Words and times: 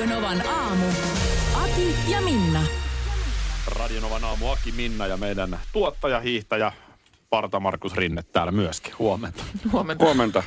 Radionovan 0.00 0.42
aamu. 0.48 0.86
Ati 1.54 1.94
ja 2.08 2.20
Minna. 2.20 2.60
Radionovan 3.66 4.24
aamu 4.24 4.48
Aki 4.50 4.72
Minna 4.72 5.06
ja 5.06 5.16
meidän 5.16 5.58
tuottaja, 5.72 6.20
hiihtäjä 6.20 6.72
Parta 7.30 7.60
Markus 7.60 7.94
Rinne 7.94 8.22
täällä 8.22 8.52
myöskin. 8.52 8.92
Huomenta. 8.98 9.44
Huomenta. 9.72 10.04
Huomenta. 10.04 10.42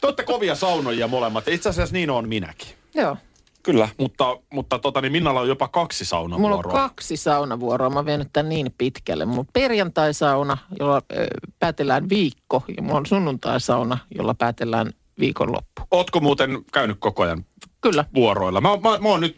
Te 0.00 0.06
olette 0.06 0.22
kovia 0.22 0.54
saunoja 0.54 1.08
molemmat. 1.08 1.48
Itse 1.48 1.68
asiassa 1.68 1.92
niin 1.92 2.10
on 2.10 2.28
minäkin. 2.28 2.68
Joo. 2.94 3.16
Kyllä. 3.62 3.88
Mutta, 3.98 4.36
mutta 4.52 4.78
tota, 4.78 5.00
niin 5.00 5.12
Minnalla 5.12 5.40
on 5.40 5.48
jopa 5.48 5.68
kaksi 5.68 6.04
saunavuoroa. 6.04 6.62
Mulla 6.62 6.82
on 6.82 6.88
kaksi 6.88 7.16
saunavuoroa. 7.16 7.90
Mä 7.90 7.98
oon 7.98 8.06
vienyt 8.06 8.28
tän 8.32 8.48
niin 8.48 8.74
pitkälle. 8.78 9.24
Mulla 9.24 9.40
on 9.40 9.46
perjantai-sauna, 9.52 10.58
jolla 10.80 11.02
ö, 11.12 11.26
päätellään 11.58 12.08
viikko. 12.08 12.64
Ja 12.76 12.82
mulla 12.82 12.98
on 12.98 13.06
sunnuntai-sauna, 13.06 13.98
jolla 14.14 14.34
päätellään 14.34 14.92
viikonloppu. 15.18 15.82
Ootko 15.90 16.20
muuten 16.20 16.64
käynyt 16.72 16.96
koko 17.00 17.22
ajan 17.22 17.44
Kyllä. 17.82 18.04
vuoroilla? 18.14 18.60
Mä, 18.60 18.68
mä, 18.68 18.98
mä 18.98 19.08
oon 19.08 19.20
nyt 19.20 19.36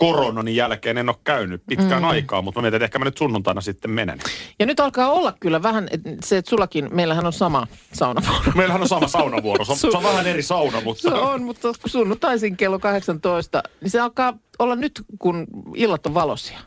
koronan 0.00 0.48
jälkeen 0.48 0.98
en 0.98 1.08
ole 1.08 1.16
käynyt 1.24 1.62
pitkään 1.66 2.02
mm. 2.02 2.08
aikaa, 2.08 2.42
mutta 2.42 2.60
mä 2.60 2.62
mietin, 2.62 2.76
että 2.76 2.84
ehkä 2.84 2.98
mä 2.98 3.04
nyt 3.04 3.18
sunnuntaina 3.18 3.60
sitten 3.60 3.90
menen. 3.90 4.18
Ja 4.58 4.66
nyt 4.66 4.80
alkaa 4.80 5.12
olla 5.12 5.34
kyllä 5.40 5.62
vähän 5.62 5.88
et 5.90 6.00
se, 6.24 6.36
että 6.36 6.48
sullakin, 6.48 6.88
meillähän 6.92 7.26
on 7.26 7.32
sama 7.32 7.66
saunavuoro. 7.92 8.52
Meillähän 8.54 8.82
on 8.82 8.88
sama 8.88 9.08
saunavuoro. 9.08 9.64
Se 9.64 9.72
on, 9.72 9.78
se 9.78 9.88
on 9.88 10.02
vähän 10.02 10.26
eri 10.26 10.42
sauna, 10.42 10.80
mutta... 10.80 11.02
Se 11.02 11.14
on, 11.14 11.42
mutta 11.42 11.68
sunnuntaisin 11.86 12.56
kello 12.56 12.78
18, 12.78 13.62
niin 13.80 13.90
se 13.90 14.00
alkaa 14.00 14.34
olla 14.58 14.76
nyt, 14.76 15.02
kun 15.18 15.46
illat 15.74 16.06
on 16.06 16.14
valoisia, 16.14 16.58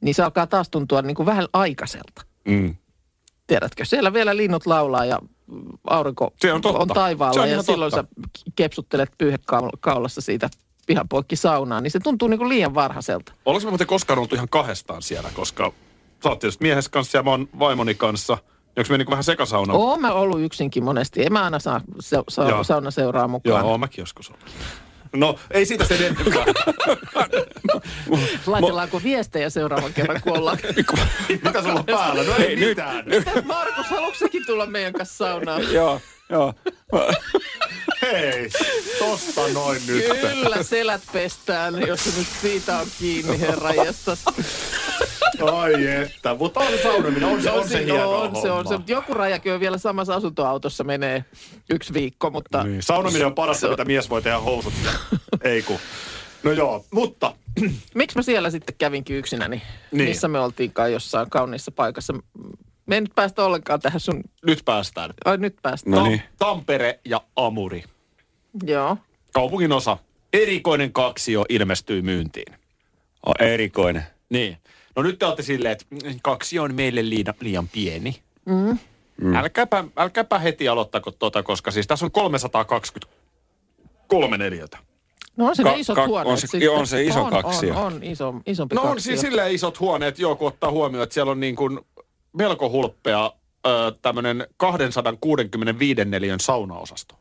niin 0.00 0.14
se 0.14 0.22
alkaa 0.22 0.46
taas 0.46 0.70
tuntua 0.70 1.02
niin 1.02 1.14
kuin 1.14 1.26
vähän 1.26 1.48
aikaiselta. 1.52 2.22
Mm. 2.44 2.74
Tiedätkö, 3.46 3.84
siellä 3.84 4.12
vielä 4.12 4.36
linnut 4.36 4.66
laulaa 4.66 5.04
ja 5.04 5.18
aurinko 5.90 6.32
Se 6.40 6.52
on 6.52 6.60
totta. 6.60 6.78
on 6.82 6.88
Se 6.88 6.94
taivaalla 6.94 7.42
on 7.42 7.50
ja 7.50 7.62
silloin 7.62 7.92
totta. 7.92 8.08
sä 8.12 8.30
kepsuttelet 8.56 9.10
pyyhekaulassa 9.18 10.20
siitä 10.20 10.50
pihapoikki 10.86 11.36
saunaan, 11.36 11.82
niin 11.82 11.90
se 11.90 12.00
tuntuu 12.00 12.28
niin 12.28 12.38
kuin 12.38 12.48
liian 12.48 12.74
varhaiselta. 12.74 13.32
Ollaanko 13.46 13.66
me 13.66 13.70
muuten 13.70 13.86
koskaan 13.86 14.18
oltu 14.18 14.34
ihan 14.34 14.48
kahdestaan 14.48 15.02
siellä, 15.02 15.30
koska 15.34 15.72
sä 16.22 16.28
oot 16.28 16.38
tietysti 16.38 16.64
miehes 16.64 16.88
kanssa 16.88 17.18
ja 17.18 17.22
mä 17.22 17.30
oon 17.30 17.48
vaimoni 17.58 17.94
kanssa. 17.94 18.38
Onko 18.78 18.90
me 18.90 18.98
niin 18.98 19.10
vähän 19.10 19.24
sekasauna? 19.24 19.74
Oon 19.74 20.00
mä 20.00 20.12
ollut 20.12 20.40
yksinkin 20.40 20.84
monesti. 20.84 21.26
En 21.26 21.32
mä 21.32 21.44
aina 21.44 21.58
saa 21.58 21.80
se, 22.00 22.16
sa, 22.28 22.62
sauna 22.64 22.90
seuraa 22.90 23.28
mukaan. 23.28 23.60
Joo, 23.60 23.70
oon 23.70 23.80
mäkin 23.80 24.02
joskus 24.02 24.30
ollut. 24.30 24.44
No, 25.16 25.38
ei 25.50 25.66
siitä 25.66 25.84
sen 25.84 25.98
enempää. 25.98 26.44
Laitellaanko 28.46 29.00
viestejä 29.02 29.50
seuraavan 29.50 29.92
kerran, 29.92 30.20
kun 30.20 30.38
ollaan? 30.38 30.58
Mitä 31.44 31.62
sulla 31.62 31.78
on 31.78 31.84
päällä? 31.84 32.22
No 32.22 32.36
ei 32.38 32.56
mitään. 32.56 33.04
Markus, 33.44 33.86
haluatko 33.86 34.26
tulla 34.46 34.66
meidän 34.66 34.92
kanssa 34.92 35.16
saunaan? 35.16 35.72
Joo, 35.72 36.00
joo. 36.30 36.54
Hei, 38.02 38.50
tosta 38.98 39.48
noin 39.54 39.82
nyt. 39.86 40.04
Kyllä, 40.20 40.62
selät 40.62 41.02
pestään, 41.12 41.86
jos 41.86 42.04
se 42.04 42.18
nyt 42.18 42.28
siitä 42.40 42.78
on 42.78 42.86
kiinni, 42.98 43.40
herra. 43.40 43.68
Ai 45.52 45.86
että, 45.86 46.34
mutta 46.34 46.60
on 46.60 46.72
saunominen, 46.82 47.24
on 47.24 47.42
se, 47.42 47.50
on 47.50 47.68
se 47.68 47.76
siinä 47.76 47.92
hienoa 47.92 48.18
on, 48.18 48.36
se 48.42 48.50
on 48.50 48.68
se. 48.68 48.76
Mutta 48.76 48.92
Joku 48.92 49.14
rajakin 49.14 49.52
on 49.52 49.60
vielä 49.60 49.78
samassa 49.78 50.14
asuntoautossa 50.14 50.84
menee 50.84 51.24
yksi 51.70 51.94
viikko, 51.94 52.30
mutta 52.30 52.62
Niin, 52.64 52.82
saunominen 52.82 53.26
on 53.26 53.34
parasta, 53.34 53.68
mitä 53.68 53.84
mies 53.84 54.10
voi 54.10 54.22
tehdä 54.22 54.38
housut. 54.38 54.72
Ei 55.44 55.62
ku. 55.62 55.80
No 56.42 56.52
joo, 56.52 56.84
mutta 56.90 57.34
miksi 57.94 58.18
mä 58.18 58.22
siellä 58.22 58.50
sitten 58.50 58.74
kävinkin 58.78 59.16
yksinäni? 59.16 59.62
Niin. 59.92 60.08
Missä 60.08 60.28
me 60.28 60.40
oltiinkaan 60.40 60.92
jossain 60.92 61.30
kauniissa 61.30 61.70
paikassa? 61.70 62.14
Me 62.86 62.94
ei 62.94 63.00
nyt 63.00 63.12
päästä 63.14 63.44
ollenkaan 63.44 63.80
tähän 63.80 64.00
sun... 64.00 64.22
nyt 64.46 64.62
päästään. 64.64 65.14
Ai 65.24 65.38
nyt 65.38 65.56
päästä. 65.62 65.90
No 65.90 66.06
niin. 66.06 66.22
Tampere 66.38 67.00
ja 67.04 67.20
Amuri. 67.36 67.84
Joo. 68.66 68.96
Kaupungin 69.32 69.72
osa. 69.72 69.98
Erikoinen 70.32 70.92
kaksio 70.92 71.44
ilmestyy 71.48 72.02
myyntiin. 72.02 72.54
On 73.26 73.34
erikoinen. 73.40 74.02
Niin. 74.30 74.56
No 74.96 75.02
nyt 75.02 75.18
te 75.18 75.26
olette 75.26 75.42
silleen, 75.42 75.72
että 75.72 75.84
kaksi 76.22 76.58
on 76.58 76.74
meille 76.74 77.08
liian, 77.08 77.34
liian 77.40 77.68
pieni. 77.68 78.16
Mm. 78.44 78.78
Älkääpä, 79.36 79.84
älkääpä 79.96 80.38
heti 80.38 80.68
aloittako 80.68 81.10
tota, 81.10 81.42
koska 81.42 81.70
siis 81.70 81.86
tässä 81.86 82.06
on 82.06 82.10
323 82.12 84.38
neliötä. 84.38 84.78
No 85.36 85.46
on 85.46 85.56
se 85.56 85.62
ne 85.62 85.70
Ka- 85.70 85.76
isot 85.76 85.96
ka- 85.96 86.06
huoneet 86.06 86.32
on 86.32 86.38
se- 86.38 86.46
sitten. 86.46 86.70
on 86.70 86.86
se 86.86 87.04
iso 87.04 87.24
on, 87.24 87.30
kaksio. 87.30 87.74
On, 87.76 87.84
on 87.94 88.02
iso, 88.02 88.34
isompi 88.46 88.74
No 88.74 88.82
on 88.82 88.88
kaksio. 88.88 89.02
siis 89.10 89.20
silleen 89.20 89.52
isot 89.52 89.80
huoneet, 89.80 90.18
joo, 90.18 90.36
kun 90.36 90.48
ottaa 90.48 90.70
huomioon, 90.70 91.02
että 91.02 91.14
siellä 91.14 91.32
on 91.32 91.40
niin 91.40 91.56
kuin 91.56 91.80
melko 92.36 92.70
hulppea 92.70 93.32
tämmöinen 94.02 94.46
265 94.56 96.04
neliön 96.04 96.40
saunaosasto. 96.40 97.14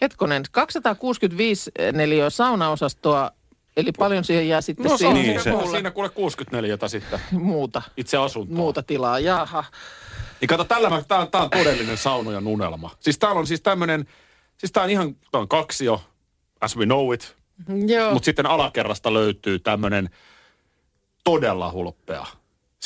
Hetkonen, 0.00 0.42
265 0.50 1.70
neliöä 1.92 2.30
saunaosastoa, 2.30 3.30
eli 3.76 3.92
paljon 3.98 4.24
siihen 4.24 4.48
jää 4.48 4.60
sitten 4.60 4.86
No 4.90 4.96
siihen 4.96 5.14
Niin, 5.14 5.42
siinä, 5.42 5.64
se... 5.64 5.70
siinä 5.70 5.90
kuule 5.90 6.08
64 6.08 6.78
sitten 6.88 7.20
muuta, 7.32 7.82
itse 7.96 8.16
asuntoa. 8.16 8.56
muuta 8.56 8.82
tilaa. 8.82 9.18
Jaha. 9.18 9.64
Niin 10.40 10.48
kato, 10.48 10.64
tällä 10.64 10.90
mä, 10.90 11.02
tää, 11.08 11.18
on- 11.18 11.30
tää 11.30 11.42
on 11.42 11.50
todellinen 11.50 11.98
saunojan 11.98 12.46
unelma. 12.46 12.90
Siis 13.00 13.18
täällä 13.18 13.38
on 13.38 13.46
siis 13.46 13.60
tämmönen, 13.60 14.04
siis 14.58 14.72
tää 14.72 14.82
on 14.82 14.90
ihan, 14.90 15.14
tää 15.32 15.40
on 15.40 15.48
kaksio, 15.48 16.02
as 16.60 16.76
we 16.76 16.84
know 16.84 17.14
it, 17.14 17.36
Joo. 17.86 18.12
mutta 18.12 18.24
sitten 18.24 18.46
alakerrasta 18.46 19.12
löytyy 19.14 19.58
tämmönen 19.58 20.10
todella 21.24 21.72
hulppea. 21.72 22.26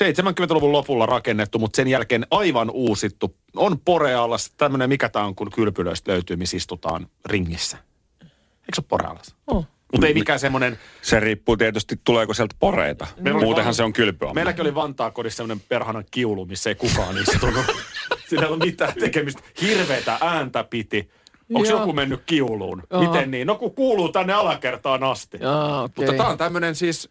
70-luvun 0.05 0.73
lopulla 0.73 1.07
rakennettu, 1.07 1.59
mutta 1.59 1.77
sen 1.77 1.89
jälkeen 1.89 2.27
aivan 2.31 2.71
uusittu. 2.71 3.37
On 3.57 3.81
Porealas, 3.85 4.53
tämmönen, 4.57 4.89
mikä 4.89 5.09
tää 5.09 5.25
on, 5.25 5.35
kun 5.35 5.51
kylpylöistä 5.51 6.13
löytyy, 6.13 6.37
missä 6.37 6.57
istutaan 6.57 7.07
ringissä. 7.27 7.77
Eikö 8.23 8.75
se 8.75 8.81
ole 8.81 8.87
Porealas? 8.89 9.35
Oh. 9.47 9.67
Mutta 9.93 10.07
ei 10.07 10.15
mikään 10.15 10.39
semmoinen, 10.41 10.79
Se 11.03 11.21
riippuu 11.21 11.57
tietysti, 11.57 12.01
tuleeko 12.05 12.35
sieltä 12.35 12.55
poreita. 12.59 13.07
Meillä 13.21 13.41
Muutenhan 13.41 13.65
vaan- 13.65 13.75
se 13.75 13.83
on 13.83 13.93
kylpyamma. 13.93 14.35
meilläkin 14.35 14.61
oli 14.61 14.75
Vantaa 14.75 15.11
kodissa 15.11 15.37
semmoinen 15.37 15.65
perhanan 15.69 16.05
kiulu, 16.11 16.47
missä 16.47 16.71
ei 16.71 16.75
kukaan 16.75 17.17
istunut. 17.19 17.67
Siinä 18.29 18.43
ei 18.43 18.49
ollut 18.53 18.67
mitään 18.67 18.93
tekemistä. 19.01 19.43
Hirveätä 19.63 20.19
ääntä 20.21 20.65
piti. 20.65 21.11
Onko 21.55 21.69
Joo. 21.69 21.81
joku 21.81 21.93
mennyt 21.93 22.23
kiuluun? 22.27 22.83
Joo. 22.91 23.03
Miten 23.03 23.31
niin? 23.31 23.47
No 23.47 23.55
kun 23.55 23.75
kuuluu 23.75 24.09
tänne 24.09 24.33
alakertaan 24.33 25.03
asti. 25.05 25.39
Jaa, 25.41 25.83
okei. 25.83 26.05
Mutta 26.07 26.17
tämä 26.19 26.29
on 26.29 26.39
tämmöinen 26.39 26.75
siis 26.75 27.11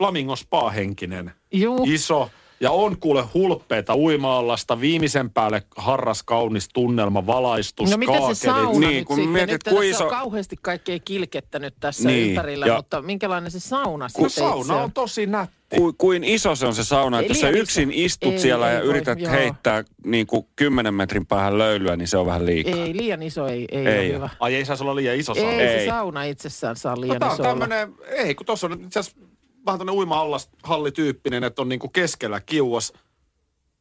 Flamingo 0.00 0.36
Spa-henkinen. 0.36 1.30
Juu. 1.52 1.84
Iso. 1.88 2.30
Ja 2.62 2.70
on 2.70 2.96
kuule 3.00 3.24
hulppeita 3.34 3.94
uima-allasta, 3.96 4.80
viimeisen 4.80 5.30
päälle 5.30 5.62
harras 5.76 6.22
kaunis 6.22 6.68
tunnelma, 6.72 7.26
valaistus, 7.26 7.90
No 7.90 7.96
mitä 7.96 8.12
se 8.28 8.34
sauna 8.34 8.78
Niin, 8.78 8.94
nyt 8.98 9.04
kun 9.06 9.16
sitten? 9.16 9.32
mietit, 9.32 9.52
nyt 9.52 9.62
kuin 9.74 9.88
tässä 9.90 10.04
iso- 10.04 10.04
on 10.04 10.10
kauheasti 10.10 10.56
kaikkea 10.62 10.98
kilkettä 11.04 11.58
nyt 11.58 11.74
tässä 11.80 12.08
Niin, 12.08 12.28
ympärillä, 12.28 12.66
ja- 12.66 12.76
mutta 12.76 13.02
minkälainen 13.02 13.50
se 13.50 13.60
sauna 13.60 14.04
No 14.04 14.08
sitten 14.08 14.26
itse 14.26 14.38
sauna 14.40 14.76
on 14.82 14.92
tosi 14.92 15.26
nätti. 15.26 15.76
Ku, 15.76 15.92
kuin 15.98 16.24
iso 16.24 16.54
se 16.54 16.66
on 16.66 16.74
se 16.74 16.84
sauna, 16.84 17.20
että 17.20 17.30
jos 17.30 17.40
sä 17.40 17.48
yksin 17.48 17.90
istut 17.92 18.32
Ei, 18.32 18.38
siellä 18.38 18.68
ei 18.70 18.74
ja 18.76 18.80
voi, 18.80 18.88
yrität 18.90 19.20
joo. 19.20 19.32
heittää 19.32 19.84
niin 20.04 20.26
kuin 20.26 20.46
10 20.56 20.94
metrin 20.94 21.26
päähän 21.26 21.58
löylyä, 21.58 21.96
niin 21.96 22.08
se 22.08 22.16
on 22.18 22.26
vähän 22.26 22.46
liikaa. 22.46 22.84
Ei, 22.84 22.96
liian 22.96 23.22
iso 23.22 23.46
ei, 23.46 23.66
ei, 23.72 23.86
Ei 23.86 24.06
ole 24.08 24.14
hyvä. 24.16 24.28
Ai 24.40 24.54
ei 24.54 24.64
saisi 24.64 24.82
olla 24.82 24.96
liian 24.96 25.16
iso 25.16 25.32
Ei, 25.32 25.40
sauna. 25.40 25.52
ei. 25.60 25.68
Ei. 25.68 25.84
se 25.84 25.90
sauna 25.90 26.22
itsessään 26.24 26.76
saa 26.76 26.94
No, 26.94 27.00
liian 27.00 27.22
on 27.24 27.32
iso 27.32 27.42
olla. 27.42 27.48
tämmönen, 27.48 27.94
ei 28.08 28.34
kun 28.34 28.46
tossa 28.46 28.66
on 28.66 28.72
itse 28.72 28.98
asiassa 29.00 29.20
vähän 29.66 29.78
tämmönen 29.78 29.98
uima-hallityyppinen, 29.98 31.44
että 31.44 31.62
on 31.62 31.68
niinku 31.68 31.88
keskellä 31.88 32.40
kiuas 32.40 32.92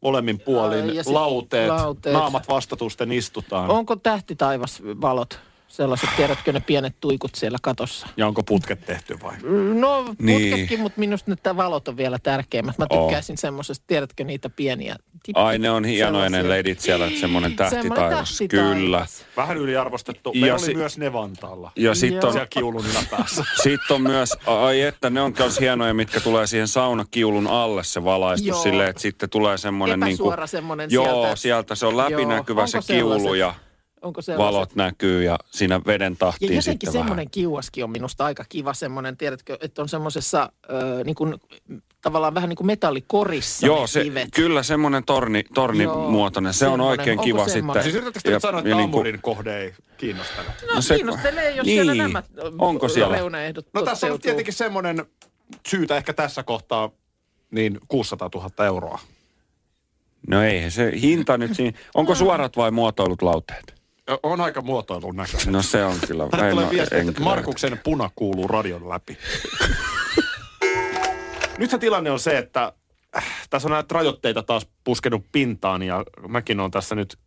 molemmin 0.01 0.39
puolin 0.39 0.95
ja 0.95 1.03
sit 1.03 1.13
lauteet, 1.13 1.69
lauteet. 1.69 2.13
naamat 2.13 2.47
vastatusten 2.49 3.11
istutaan. 3.11 3.69
Onko 3.69 3.95
tähtitaivasvalot 3.95 5.39
sellaiset, 5.69 6.10
tiedätkö 6.18 6.51
ne 6.54 6.60
pienet 6.60 6.95
tuikut 7.00 7.36
siellä 7.36 7.57
katossa? 7.62 8.07
Ja 8.18 8.27
onko 8.27 8.44
putket 8.44 8.86
tehty 8.86 9.18
vai? 9.24 9.36
No 9.74 10.16
Niin. 10.19 10.50
putketkin, 10.51 10.80
mutta 10.80 11.00
minusta 11.00 11.31
nyt 11.31 11.44
tämä 11.44 11.57
valot 11.57 11.88
on 11.88 11.98
vielä 11.98 12.19
tärkeimmät. 12.24 12.77
Mä 12.77 12.88
tykkäisin 12.88 13.38
semmoisesta, 13.38 13.83
tiedätkö 13.88 14.24
niitä 14.24 14.50
pieniä? 14.50 14.95
Ai 15.33 15.57
ne 15.60 15.71
on 15.71 15.86
hienoja 15.86 16.30
ne 16.30 16.50
ledit 16.50 16.80
siellä, 16.80 17.06
että 17.06 17.19
semmoinen 17.19 17.56
tähtitaivas. 17.56 18.39
Kyllä. 18.50 19.06
Vähän 19.38 19.57
yliarvostettu. 19.57 20.31
Ja 20.36 20.42
Meillä 20.42 20.56
oli 20.56 20.66
si- 20.66 20.75
myös 20.75 20.98
ne 20.98 21.13
Vantaalla. 21.13 21.71
Ja 21.75 21.95
sitten 21.95 22.25
on, 22.25 22.31
Siellä 22.33 22.48
kiulun 22.50 22.86
yläpäässä. 22.92 23.45
sit 23.63 23.81
on 23.92 24.01
myös, 24.01 24.38
ai 24.45 24.81
että 24.81 25.10
ne 25.10 25.21
on 25.21 25.33
myös 25.39 25.60
hienoja, 25.60 25.94
mitkä 25.94 26.19
tulee 26.19 26.48
siihen 26.48 26.68
saunakiulun 26.68 27.48
alle 27.48 27.83
se 27.83 28.04
valaistus 28.04 28.48
Joo. 28.48 28.63
silleen, 28.63 28.89
että 28.89 29.01
sitten 29.01 29.30
tulee 29.30 29.57
semmoinen 29.57 30.00
niin 30.00 30.18
kuin, 30.18 30.27
Epäsuora 30.27 30.48
semmoinen 30.48 30.92
Joo, 30.92 31.06
sieltä. 31.24 31.36
sieltä 31.36 31.75
se 31.75 31.86
on 31.86 31.98
läpinäkyvä 31.98 32.62
Joo, 32.62 32.68
se 32.68 32.77
onko 32.77 32.88
kiulu 32.88 33.13
sellaiset? 33.19 33.39
ja 33.39 33.54
Onko 34.01 34.21
sellaiset? 34.21 34.53
valot 34.53 34.75
näkyy 34.75 35.23
ja 35.23 35.39
siinä 35.51 35.81
veden 35.85 36.11
Ja 36.13 36.15
tahtiin 36.19 36.47
jotenkin 36.49 36.63
sitten 36.71 36.87
vähän. 36.87 36.99
semmoinen 37.03 37.29
kiuaskin 37.29 37.83
on 37.83 37.89
minusta 37.89 38.25
aika 38.25 38.45
kiva 38.49 38.73
semmoinen, 38.73 39.17
tiedätkö, 39.17 39.57
että 39.61 39.81
on 39.81 39.89
semmoisessa 39.89 40.41
äh, 40.41 41.03
niin 41.05 41.15
kuin, 41.15 41.35
tavallaan 42.01 42.33
vähän 42.33 42.49
niin 42.49 42.57
kuin 42.57 42.67
metallikorissa 42.67 43.65
Joo, 43.67 43.81
ne 43.81 43.87
se, 43.87 44.03
kivet. 44.03 44.29
kyllä 44.35 44.63
semmoinen 44.63 45.03
torni, 45.03 45.43
tornimuotoinen, 45.53 46.53
se 46.53 46.65
on 46.65 46.71
semmoinen. 46.71 46.99
oikein 46.99 47.11
Onko 47.19 47.23
kiva 47.23 47.47
semmoinen? 47.47 47.83
Siis 47.83 47.93
sitten. 47.93 48.07
yritätkö 48.07 48.31
nyt 48.31 48.41
sanoa, 48.41 48.59
että 48.59 48.69
ja 48.69 48.75
niinku- 48.75 48.97
Ammurin 48.97 49.21
kohde 49.21 49.57
ei 49.61 49.73
kiinnostanut? 49.97 50.51
No, 50.69 50.75
No 50.75 50.81
se- 50.81 50.95
kiinnostelee, 50.95 51.51
jos 51.55 51.65
niin. 51.65 51.75
siellä 51.75 51.95
nämä 51.95 52.23
Onko 52.57 52.87
siellä? 52.89 53.15
reunaehdot 53.15 53.67
No 53.73 53.81
tässä 53.81 54.07
on 54.13 54.19
tietenkin 54.21 54.53
semmoinen 54.53 55.05
syytä 55.67 55.97
ehkä 55.97 56.13
tässä 56.13 56.43
kohtaa 56.43 56.89
niin 57.51 57.79
600 57.87 58.29
000 58.35 58.65
euroa. 58.65 58.99
No 60.27 60.43
ei, 60.43 60.71
se 60.71 60.91
hinta 61.01 61.37
nyt 61.37 61.55
siinä. 61.55 61.77
Onko 61.93 62.15
suorat 62.15 62.57
vai 62.57 62.71
muotoilut 62.71 63.21
lauteet? 63.21 63.78
On 64.23 64.41
aika 64.41 64.61
muotoilun 64.61 65.15
näköinen. 65.15 65.53
No 65.53 65.61
se 65.61 65.85
on 65.85 65.95
kyllä. 66.07 66.27
Tänne 66.29 66.51
tulee 66.51 66.69
viesti, 66.69 66.95
että 66.95 67.13
kyllä- 67.13 67.29
Markuksen 67.29 67.79
puna 67.83 68.09
kuuluu 68.15 68.47
radion 68.47 68.89
läpi. 68.89 69.17
Nyt 71.57 71.69
se 71.69 71.77
tilanne 71.77 72.11
on 72.11 72.19
se, 72.19 72.38
että 72.38 72.73
äh, 73.17 73.25
tässä 73.50 73.67
on 73.67 73.71
näitä 73.71 73.95
rajoitteita 73.95 74.44
taas 74.44 74.67
puskenut 74.83 75.25
pintaan 75.31 75.83
ja 75.83 76.03
mäkin 76.27 76.59
olen 76.59 76.71
tässä 76.71 76.95
nyt 76.95 77.17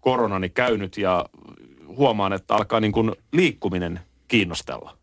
koronani 0.00 0.50
käynyt 0.50 0.96
ja 0.96 1.26
huomaan, 1.86 2.32
että 2.32 2.54
alkaa 2.54 2.80
niin 2.80 2.92
kuin 2.92 3.12
liikkuminen 3.32 4.00
kiinnostella. 4.28 4.96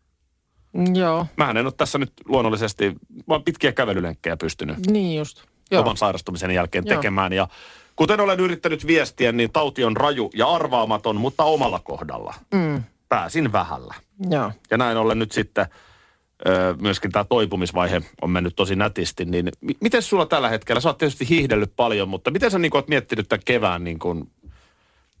Joo, 0.94 1.26
Mähän 1.36 1.56
en 1.56 1.66
ole 1.66 1.72
tässä 1.76 1.98
nyt 1.98 2.12
luonnollisesti 2.24 2.92
vaan 3.28 3.44
pitkiä 3.44 3.72
kävelylenkkejä 3.72 4.36
pystynyt 4.36 4.86
niin 4.86 5.18
just. 5.18 5.42
Joo. 5.70 5.82
oman 5.82 5.96
sairastumisen 5.96 6.50
jälkeen 6.50 6.84
Joo. 6.86 6.96
tekemään. 6.96 7.32
Ja 7.32 7.48
kuten 7.96 8.20
olen 8.20 8.40
yrittänyt 8.40 8.86
viestiä, 8.86 9.32
niin 9.32 9.52
tauti 9.52 9.84
on 9.84 9.96
raju 9.96 10.30
ja 10.34 10.48
arvaamaton, 10.48 11.16
mutta 11.16 11.44
omalla 11.44 11.78
kohdalla. 11.84 12.34
Mm, 12.54 12.82
Pääsin 13.08 13.52
vähällä. 13.52 13.94
joo. 14.30 14.52
Ja 14.70 14.76
näin 14.76 14.96
ollen 14.96 15.18
nyt 15.18 15.32
sitten 15.32 15.66
myöskin 16.80 17.12
tämä 17.12 17.24
toipumisvaihe 17.24 18.02
on 18.22 18.30
mennyt 18.30 18.56
tosi 18.56 18.76
nätisti. 18.76 19.24
Niin 19.24 19.48
mi- 19.60 19.76
miten 19.80 20.02
sulla 20.02 20.26
tällä 20.26 20.48
hetkellä, 20.48 20.80
sä 20.80 20.88
oot 20.88 20.98
tietysti 20.98 21.28
hiihdellyt 21.28 21.72
paljon, 21.76 22.08
mutta 22.08 22.30
miten 22.30 22.50
sä 22.50 22.58
niin 22.58 22.76
oot 22.76 22.88
miettinyt 22.88 23.28
tämän 23.28 23.42
kevään 23.44 23.84
niin 23.84 23.98
kuin 23.98 24.30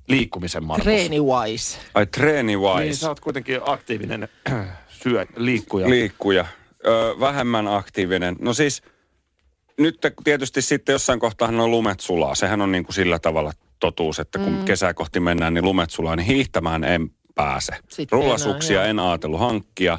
liikkumisen 0.08 0.64
Markus? 0.64 0.84
Treeni-wise. 0.84 1.78
Ai 1.94 2.06
treeni 2.06 2.42
Niin, 2.46 2.60
wise. 2.60 3.00
sä 3.00 3.08
oot 3.08 3.20
kuitenkin 3.20 3.60
aktiivinen 3.66 4.28
syö, 5.02 5.26
liikkuja. 5.36 5.90
Liikkuja. 5.90 6.46
Ö, 6.86 7.14
vähemmän 7.20 7.68
aktiivinen. 7.68 8.36
No 8.40 8.52
siis 8.54 8.82
nyt 9.80 9.98
tietysti 10.24 10.62
sitten 10.62 10.92
jossain 10.92 11.20
kohtaa 11.20 11.48
on 11.48 11.70
lumet 11.70 12.00
sulaa. 12.00 12.34
Sehän 12.34 12.60
on 12.60 12.72
niin 12.72 12.84
kuin 12.84 12.94
sillä 12.94 13.18
tavalla 13.18 13.52
totuus, 13.80 14.18
että 14.18 14.38
kun 14.38 14.52
mm. 14.52 14.64
kesää 14.64 14.94
kohti 14.94 15.20
mennään, 15.20 15.54
niin 15.54 15.64
lumet 15.64 15.90
sulaa, 15.90 16.16
niin 16.16 16.26
hiihtämään 16.26 16.84
en 16.84 17.10
pääse. 17.34 17.72
Sitten 17.88 18.18
Rullasuksia 18.18 18.80
enää, 18.80 18.90
en 18.90 18.98
ajatellut 18.98 19.40
hankkia. 19.40 19.98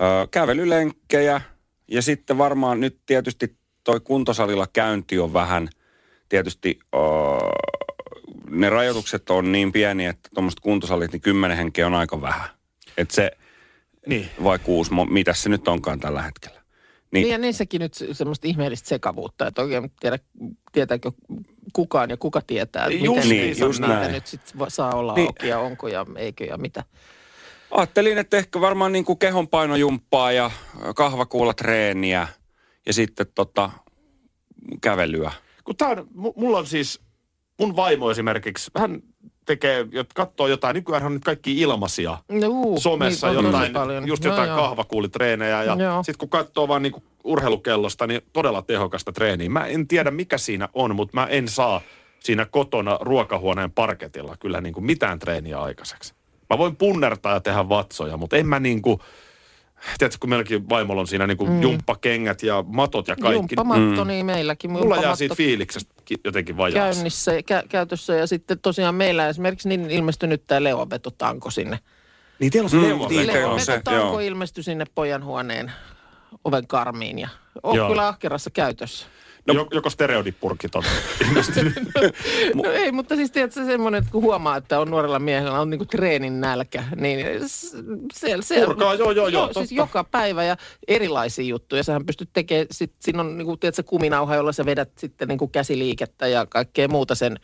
Ö, 0.00 0.02
kävelylenkkejä 0.30 1.40
ja 1.88 2.02
sitten 2.02 2.38
varmaan 2.38 2.80
nyt 2.80 2.98
tietysti 3.06 3.56
toi 3.84 4.00
kuntosalilla 4.00 4.66
käynti 4.72 5.18
on 5.18 5.32
vähän, 5.32 5.68
tietysti 6.28 6.78
ö, 6.94 6.98
ne 8.50 8.70
rajoitukset 8.70 9.30
on 9.30 9.52
niin 9.52 9.72
pieniä, 9.72 10.10
että 10.10 10.28
tuommoiset 10.34 10.60
kuntosalit, 10.60 11.12
niin 11.12 11.20
kymmenen 11.20 11.56
henkeä 11.56 11.86
on 11.86 11.94
aika 11.94 12.20
vähän. 12.20 12.48
Että 12.96 13.14
se, 13.14 13.30
Niin. 14.06 14.28
vai 14.44 14.58
kuusi, 14.58 14.90
mitä 15.10 15.34
se 15.34 15.48
nyt 15.48 15.68
onkaan 15.68 16.00
tällä 16.00 16.22
hetkellä. 16.22 16.59
Niin, 17.12 17.22
Niin 17.22 17.32
ja 17.32 17.38
niissäkin 17.38 17.80
nyt 17.80 17.94
se- 17.94 18.14
semmoista 18.14 18.48
ihmeellistä 18.48 18.88
sekavuutta, 18.88 19.46
että 19.46 19.62
oikein 19.62 19.92
tiedä, 20.00 20.18
tietääkö 20.72 21.12
kukaan 21.72 22.10
ja 22.10 22.16
kuka 22.16 22.40
tietää, 22.40 22.84
että 22.86 23.04
Just 23.04 23.16
miten 23.16 23.28
niin, 23.30 23.58
just 23.58 23.80
niitä 23.80 23.94
näin. 23.94 24.12
nyt 24.12 24.26
sit 24.26 24.40
saa 24.68 24.94
olla 24.94 25.14
Niin. 25.14 25.26
auki 25.26 25.48
ja 25.48 25.58
onko 25.60 25.88
ja 25.88 26.06
eikö 26.16 26.44
ja 26.44 26.56
mitä. 26.58 26.84
Ajattelin, 27.70 28.18
että 28.18 28.36
ehkä 28.36 28.60
varmaan 28.60 28.92
niin 28.92 29.04
kuin 29.04 29.18
kehonpainojumppaa 29.18 30.32
ja 30.32 30.50
kahvakuulatreeniä 30.96 32.28
ja 32.86 32.92
sitten 32.92 33.26
tota, 33.34 33.70
kävelyä. 34.80 35.32
Kun 35.64 35.76
tää 35.76 35.88
on, 35.88 35.98
mu- 35.98 36.32
mulla 36.36 36.58
on 36.58 36.66
siis, 36.66 37.00
mun 37.58 37.76
vaimo 37.76 38.10
esimerkiksi, 38.10 38.70
hän 38.78 39.02
tekee, 39.50 39.86
katsoo 40.14 40.46
jotain, 40.46 40.74
nykyään 40.74 41.06
on 41.06 41.14
nyt 41.14 41.24
kaikki 41.24 41.60
ilmaisia. 41.60 42.18
No, 42.28 42.48
uu, 42.48 42.80
somessa 42.80 43.32
tosi 43.32 43.46
jotain, 43.46 43.72
paljon. 43.72 44.08
just 44.08 44.24
No 44.24 44.30
jotain 44.30 44.48
joo. 44.48 44.58
kahvakuulitreenejä 44.58 45.62
ja 45.62 45.76
sitten 46.02 46.18
kun 46.18 46.28
katsoo 46.28 46.68
vaan 46.68 46.82
niinku 46.82 47.02
urheilukellosta, 47.24 48.06
niin 48.06 48.20
todella 48.32 48.62
tehokasta 48.62 49.12
treeniä. 49.12 49.50
Mä 49.50 49.66
en 49.66 49.88
tiedä 49.88 50.10
mikä 50.10 50.38
siinä 50.38 50.68
on, 50.74 50.96
mutta 50.96 51.20
mä 51.20 51.26
en 51.26 51.48
saa 51.48 51.80
siinä 52.20 52.46
kotona 52.46 52.98
ruokahuoneen 53.00 53.70
parketilla 53.72 54.36
kyllä 54.36 54.60
niinku 54.60 54.80
mitään 54.80 55.18
treeniä 55.18 55.60
aikaiseksi. 55.60 56.14
Mä 56.50 56.58
voin 56.58 56.76
punnertaa 56.76 57.34
ja 57.34 57.40
tehdä 57.40 57.68
vatsoja, 57.68 58.16
mutta 58.16 58.36
en 58.36 58.46
mä 58.46 58.60
niinku, 58.60 59.00
tiedätkö 59.98 60.18
kun 60.20 60.30
meilläkin 60.30 60.68
vaimolla 60.68 61.00
on 61.00 61.06
siinä 61.06 61.26
niinku 61.26 61.46
mm. 61.46 61.62
jumppakengät 61.62 62.42
ja 62.42 62.64
matot 62.68 63.08
ja 63.08 63.16
kaikki. 63.16 63.36
Jumppamatto, 63.36 64.04
niin 64.04 64.26
meilläkin. 64.26 64.70
Mulla 64.70 64.96
jää 64.96 65.16
siitä 65.16 65.34
fiiliksestä 65.34 65.94
ki- 66.04 66.20
jotenkin 66.24 66.56
vajaaksi. 66.56 66.96
käynnissä, 66.98 67.32
kä- 67.32 67.66
käytössä 67.68 68.14
ja 68.14 68.26
sitten 68.26 68.58
tosiaan 68.58 68.94
meillä 68.94 69.28
esimerkiksi 69.28 69.68
niin 69.68 69.90
ilmestyi 69.90 70.28
nyt 70.28 70.46
tämä 70.46 70.62
leovetotanko 70.64 71.50
sinne. 71.50 71.78
Niin 72.38 72.52
teillä 72.52 72.66
on 72.66 72.70
se 72.70 72.76
Mm, 72.76 72.82
neuvo. 72.82 73.08
niin, 73.08 74.26
ilmestyi 74.26 74.64
sinne 74.64 74.84
pojan 74.94 75.24
huoneen 75.24 75.72
oven 76.44 76.66
karmiin 76.66 77.18
ja 77.18 77.28
on 77.62 77.76
Joo. 77.76 77.88
kyllä 77.88 78.08
ahkerassa 78.08 78.50
käytössä. 78.50 79.06
No, 79.54 79.60
jo- 79.60 79.68
joko 79.72 79.90
stereodippurkit 79.90 80.74
on 80.74 80.82
ilmestynyt. 81.28 81.74
No 82.54 82.70
ei, 82.70 82.92
mutta 82.92 83.16
siis 83.16 83.30
tiedätkö 83.30 83.64
semmoinen, 83.64 83.98
että 83.98 84.12
kun 84.12 84.22
huomaa, 84.22 84.56
että 84.56 84.80
on 84.80 84.90
nuorella 84.90 85.18
miehellä 85.18 85.60
on 85.60 85.70
niinku 85.70 85.84
treenin 85.84 86.40
nälkä, 86.40 86.84
niin 86.96 87.26
se, 88.12 88.36
se 88.40 88.66
Purkaa, 88.66 88.94
joo, 88.94 89.10
joo, 89.10 89.28
joo, 89.28 89.52
siis 89.52 89.72
joka 89.72 90.04
päivä 90.04 90.44
ja 90.44 90.56
erilaisia 90.88 91.44
juttuja. 91.44 91.82
Sähän 91.82 92.06
pystyt 92.06 92.30
tekemään, 92.32 92.66
sit, 92.70 92.92
siinä 93.00 93.20
on 93.20 93.38
niinku, 93.38 93.56
tiedätkö, 93.56 93.82
kuminauha, 93.82 94.34
jolla 94.34 94.52
sä 94.52 94.64
vedät 94.66 94.90
sitten 94.98 95.28
niinku 95.28 95.48
käsiliikettä 95.48 96.26
ja 96.26 96.46
kaikkea 96.46 96.88
muuta 96.88 97.14
sen 97.14 97.36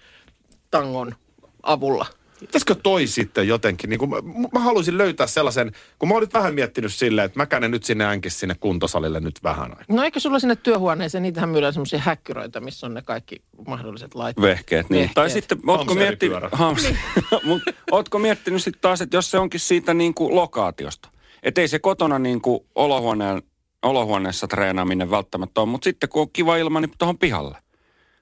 tangon 0.71 1.15
avulla. 1.63 2.07
Pitäisikö 2.41 2.75
toi 2.75 3.07
sitten 3.07 3.49
jotenkin, 3.49 3.91
niin 3.91 3.99
kuin 3.99 4.11
mä, 4.11 4.17
mä 4.53 4.61
haluaisin 4.61 4.99
löytää 4.99 5.27
sellaisen, 5.27 5.73
kun 5.99 6.09
mä 6.09 6.15
oon 6.15 6.23
nyt 6.23 6.35
vähän 6.35 6.55
miettinyt 6.55 6.95
silleen, 6.95 7.25
että 7.27 7.39
mä 7.39 7.47
käyn 7.47 7.71
nyt 7.71 7.85
sinne 7.85 8.05
änkis 8.05 8.41
sinne 8.41 8.55
kuntosalille 8.61 9.21
nyt 9.21 9.43
vähän 9.43 9.71
aikaa. 9.71 9.97
No 9.97 10.03
eikö 10.03 10.21
sulla 10.21 10.39
sinne 10.39 10.57
työhuoneeseen, 10.57 11.23
niitähän 11.23 11.49
myydään 11.49 11.73
semmoisia 11.73 11.99
häkkyröitä, 11.99 12.61
missä 12.61 12.87
on 12.87 12.95
ne 12.95 13.03
kaikki 13.03 13.43
mahdolliset 13.67 14.15
laitteet. 14.15 14.49
Vehkeet, 14.49 14.91
niin. 14.91 15.01
Vehkeet. 15.01 15.15
Tai 15.15 15.31
sitten, 15.31 15.59
ootko 15.67 15.95
miettinyt, 15.95 16.39
Hamsteripyörä. 16.53 17.09
Hams, 17.33 17.45
mut, 17.49 17.63
ootko 17.91 18.19
miettinyt 18.19 18.63
sitten 18.63 18.81
taas, 18.81 19.01
että 19.01 19.17
jos 19.17 19.31
se 19.31 19.39
onkin 19.39 19.61
siitä 19.61 19.95
niin 19.95 20.15
kuin 20.15 20.35
lokaatiosta. 20.35 21.09
Että 21.43 21.61
ei 21.61 21.69
se 21.69 21.79
kotona 21.79 22.19
niin 22.19 22.41
kuin 22.41 22.61
olohuoneen, 22.75 23.43
olohuoneessa 23.83 24.49
treenaaminen 24.49 25.11
välttämättä 25.11 25.61
ole, 25.61 25.69
mutta 25.69 25.85
sitten 25.85 26.09
kun 26.09 26.23
on 26.23 26.31
kiva 26.33 26.57
ilma, 26.57 26.81
niin 26.81 26.91
tuohon 26.99 27.19
pihalle. 27.19 27.59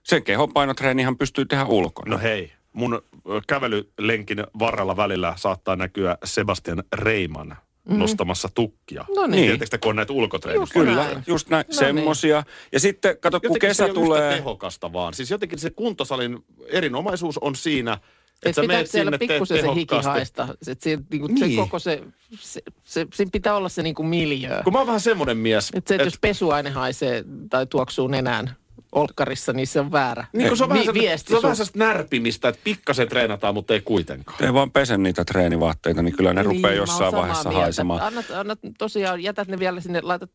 Sen 0.03 0.23
kehonpainotreenihan 0.23 1.19
pystyy 1.19 1.45
tehdä 1.47 1.65
ulkona. 1.65 2.11
No 2.11 2.23
hei, 2.23 2.53
mun 2.75 3.03
kävelylenkin 3.47 4.45
varrella 4.59 4.97
välillä 4.97 5.35
saattaa 5.37 5.77
näkyä 5.77 6.19
Sebastian 6.25 6.83
Reiman 6.93 7.49
mm-hmm. 7.49 7.99
nostamassa 7.99 8.49
tukkia. 8.55 9.05
No 9.15 9.27
niin. 9.27 9.43
Tiedättekö 9.43 9.71
te, 9.71 9.79
kun 9.79 9.91
on 9.91 9.97
näitä 9.97 10.13
ulkotreenejä? 10.13 10.63
Just 10.63 10.73
Kyllä, 10.73 10.95
näin. 10.95 11.23
just 11.27 11.49
näin, 11.49 11.65
No 11.69 11.73
semmosia. 11.73 12.43
Ja 12.73 12.81
sitten, 12.81 13.19
kato, 13.19 13.41
kun 13.41 13.49
Jotenkin 13.49 13.69
kesä 13.69 13.77
se 13.77 13.83
ole 13.85 13.91
yhtä 13.91 14.01
tulee... 14.01 14.35
tehokasta 14.37 14.93
vaan. 14.93 15.15
Siis 15.15 15.31
jotenkin 15.31 15.59
se 15.59 15.71
kuntosalin 15.71 16.39
erinomaisuus 16.67 17.39
on 17.39 17.57
siinä, 17.57 17.99
että 18.47 18.61
Et 18.61 18.67
menet 18.67 18.91
siellä 18.91 19.09
sinne, 19.09 19.19
teet 19.19 19.29
pikkusen 19.29 19.57
se 19.61 19.75
hiki 19.75 19.87
tehokkaasti. 19.87 20.09
haista? 20.11 20.49
Se, 20.63 20.77
se, 20.79 20.99
niinku, 21.11 21.29
se 21.39 21.47
Niin. 21.47 21.57
koko 21.61 21.79
se, 21.79 22.03
se, 22.39 22.63
se, 22.83 23.07
siinä 23.15 23.31
pitää 23.33 23.57
olla 23.57 23.69
se 23.69 23.83
niinku 23.83 24.03
miljöö. 24.03 24.63
Kun 24.63 24.73
mä 24.73 24.79
oon 24.79 24.87
vähän 24.87 25.01
semmoinen 25.01 25.37
mies, 25.37 25.71
Et 25.75 25.87
se, 25.87 25.95
että 25.95 26.07
jos 26.07 26.19
pesuaine 26.21 26.71
haisee 26.71 27.25
tai 27.51 27.67
tuoksuu 27.67 28.09
nenään 28.09 28.57
olkkarissa, 28.95 29.53
niin 29.53 29.67
se 29.67 29.81
on 29.81 29.93
väärä. 29.93 30.25
niin 30.33 30.49
kun 30.49 30.57
se 30.57 30.65
on 30.65 30.69
vähän, 30.69 30.85
semmoista- 30.85 31.01
viesti 31.09 31.29
se 31.31 31.37
on 31.37 31.43
vähän 31.43 31.57
närpimistä, 31.75 32.49
että 32.49 32.61
pikkasen 32.65 33.09
treenataan, 33.09 33.55
mutta 33.55 33.75
ei 33.75 33.81
kuitenkaan. 33.81 34.39
Te 34.39 34.55
vaan 34.55 34.71
pesen 34.71 35.03
niitä 35.03 35.25
treenivaatteita, 35.25 36.03
niin 36.03 36.17
kyllä 36.17 36.33
ne 36.33 36.43
Niin, 36.43 36.57
rupeaa 36.57 36.75
jossain 36.75 37.13
vaiheessa 37.15 37.49
mieltä. 37.49 37.63
haisemaan. 37.65 38.01
Annat, 38.03 38.31
annat, 38.31 38.59
tosiaan, 38.79 39.23
jätät 39.23 39.49
ne 39.49 39.59
vielä 39.59 39.81
sinne, 39.81 40.01
laitat 40.03 40.31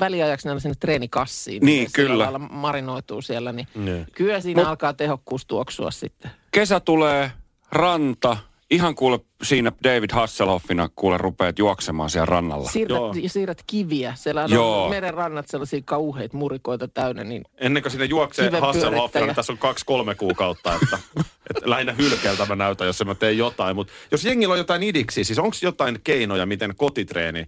väliajaksi 0.00 0.48
ne 0.48 0.60
sinne 0.60 0.74
treenikassiin. 0.80 1.62
Niin, 1.66 1.84
ne 1.84 1.90
kyllä. 1.92 2.18
lailla 2.24 2.38
marinoituu 2.38 3.22
siellä, 3.22 3.52
niin 3.52 3.66
Niin. 3.74 4.06
kyllä 4.12 4.40
siinä 4.40 4.62
Mut- 4.62 4.68
alkaa 4.68 4.92
tehokkuus 4.92 5.46
tuoksua 5.46 5.90
sitten. 5.90 6.30
Kesä 6.50 6.80
tulee, 6.80 7.32
ranta, 7.72 8.36
ihan 8.70 8.94
kuule 8.94 9.20
siinä 9.42 9.72
David 9.84 10.10
Hasselhoffina 10.12 10.88
kuule 10.96 11.18
rupeat 11.18 11.58
juoksemaan 11.58 12.10
siellä 12.10 12.26
rannalla. 12.26 12.68
Siirrät, 12.68 12.98
Joo. 12.98 13.14
siirrät 13.26 13.62
kiviä. 13.66 14.14
Siellä 14.16 14.46
Joo. 14.48 14.84
on 14.84 14.90
meren 14.90 15.14
rannat 15.14 15.48
sellaisia 15.48 15.80
kauheita 15.84 16.36
murikoita 16.36 16.88
täynnä, 16.88 17.24
niin 17.24 17.42
Ennen 17.58 17.82
kuin 17.82 17.92
sinne 17.92 18.04
juoksee. 18.04 18.50
Hasselhoffia, 18.60 19.26
niin 19.26 19.34
tässä 19.34 19.52
on 19.52 19.58
kaksi-kolme 19.58 20.14
kuukautta, 20.14 20.74
että, 20.74 20.98
että 21.50 21.70
lähinnä 21.70 21.92
hylkeältä 21.92 22.46
mä 22.46 22.56
näytän, 22.56 22.86
jos 22.86 23.04
mä 23.04 23.14
tee 23.14 23.32
jotain. 23.32 23.76
Mutta 23.76 23.92
jos 24.10 24.24
jengillä 24.24 24.52
on 24.52 24.58
jotain 24.58 24.82
idiksi, 24.82 25.24
siis 25.24 25.38
onko 25.38 25.56
jotain 25.62 25.98
keinoja, 26.04 26.46
miten 26.46 26.74
kotitreeni 26.76 27.46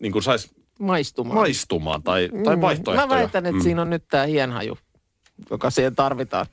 niin 0.00 0.12
kuin 0.12 0.22
saisi 0.22 0.50
maistumaan. 0.78 1.38
maistumaan 1.38 2.02
tai, 2.02 2.28
tai 2.44 2.60
vaihtoehtoja? 2.60 3.06
Mä 3.06 3.14
väitän, 3.14 3.46
että 3.46 3.58
mm. 3.58 3.62
siinä 3.62 3.82
on 3.82 3.90
nyt 3.90 4.04
tämä 4.08 4.24
hienhaju, 4.26 4.78
joka 5.50 5.70
siihen 5.70 5.94
tarvitaan. 5.94 6.46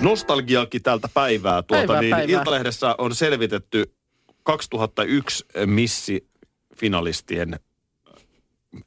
Nostalgiakin 0.00 0.82
tältä 0.82 1.08
päivää. 1.14 1.62
Tuota, 1.62 1.86
Päivää, 1.86 2.00
niin 2.00 2.10
päivää. 2.16 2.38
Iltalehdessä 2.38 2.94
on 2.98 3.14
selvitetty 3.14 3.94
2001 4.42 5.44
missifinalistien 5.66 7.60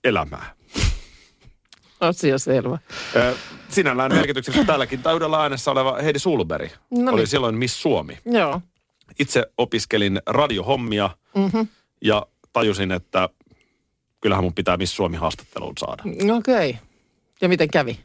elämää. 0.04 0.56
Asia 2.00 2.38
selvä. 2.38 2.78
Sinällään 3.70 4.14
merkityksessä 4.14 4.64
tälläkin 4.66 5.02
täydellä 5.04 5.42
äänessä 5.42 5.72
oleva 5.72 5.98
Heidi 6.02 6.20
Sulberg 6.20 6.72
No 6.92 7.12
oli 7.12 7.20
niin. 7.22 7.28
silloin 7.28 7.56
Miss 7.56 7.82
Suomi. 7.82 8.18
Joo. 8.26 8.62
Itse 9.20 9.46
opiskelin 9.58 10.22
radiohommia 10.26 11.10
Mm-hmm. 11.36 11.68
ja 12.02 12.26
tajusin, 12.54 12.92
että 12.92 13.30
kyllähän 14.22 14.44
mun 14.44 14.54
pitää 14.54 14.78
Miss 14.78 14.96
Suomi 14.96 15.18
haastatteluun 15.18 15.74
saada. 15.80 16.04
Okei. 16.38 16.70
Okay. 16.70 16.74
Ja 17.42 17.50
miten 17.50 17.68
kävi? 17.68 18.00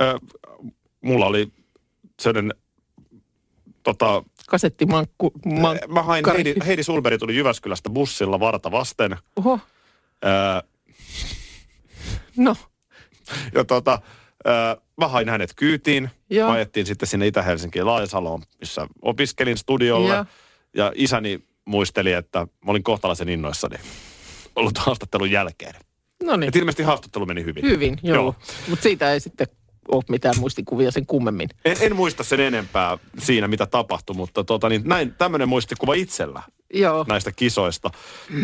Ö, 0.00 0.18
mulla 1.00 1.26
oli 1.26 1.52
sellainen 2.20 2.54
tota, 3.82 4.22
Kasettimankku. 4.48 5.32
Man... 5.60 5.78
Mä 5.88 6.02
hain. 6.02 6.24
Heidi, 6.34 6.54
Heidi 6.66 6.82
Sulberg 6.82 7.18
tuli 7.18 7.36
Jyväskylästä 7.36 7.90
bussilla 7.90 8.40
varta 8.40 8.70
vasten. 8.70 9.16
Oho. 9.36 9.60
Ää, 10.22 10.62
No. 12.36 12.56
ja 13.54 13.64
tota, 13.64 14.00
ää, 14.44 14.76
mä 15.00 15.08
hain 15.08 15.28
hänet 15.28 15.52
kyytiin. 15.56 16.10
Joo. 16.30 16.48
Mä 16.48 16.54
ajettiin 16.54 16.86
sitten 16.86 17.08
sinne 17.08 17.26
Itä-Helsinkiin 17.26 17.86
Laajasaloon, 17.86 18.42
missä 18.60 18.86
opiskelin 19.02 19.56
studiolle. 19.58 20.14
Joo. 20.14 20.24
Ja 20.74 20.92
isäni 20.94 21.40
muisteli, 21.64 22.12
että 22.12 22.38
mä 22.38 22.70
olin 22.70 22.82
kohtalaisen 22.82 23.28
innoissani 23.28 23.76
ollut 24.56 24.78
haastattelun 24.78 25.30
jälkeen. 25.30 25.74
No 26.22 26.36
niin. 26.36 26.48
Et 26.48 26.56
ilmeisesti 26.56 26.82
haastattelu 26.82 27.26
meni 27.26 27.44
hyvin. 27.44 27.64
Hyvin, 27.64 27.98
joo. 28.02 28.14
Joo. 28.14 28.24
joo. 28.24 28.34
Mutta 28.68 28.82
siitä 28.82 29.12
ei 29.12 29.20
sitten 29.20 29.46
ole 29.92 30.04
mitään 30.08 30.34
muistikuvia 30.38 30.90
sen 30.90 31.06
kummemmin. 31.06 31.48
En, 31.64 31.76
en 31.80 31.96
muista 31.96 32.24
sen 32.24 32.40
enempää 32.40 32.98
siinä, 33.18 33.48
mitä 33.48 33.66
tapahtui, 33.66 34.16
mutta 34.16 34.44
tota, 34.44 34.68
niin 34.68 34.82
näin, 34.84 35.14
tämmöinen 35.18 35.48
muistikuva 35.48 35.94
itsellä 35.94 36.42
Joo. 36.74 37.04
näistä 37.08 37.32
kisoista. 37.32 37.90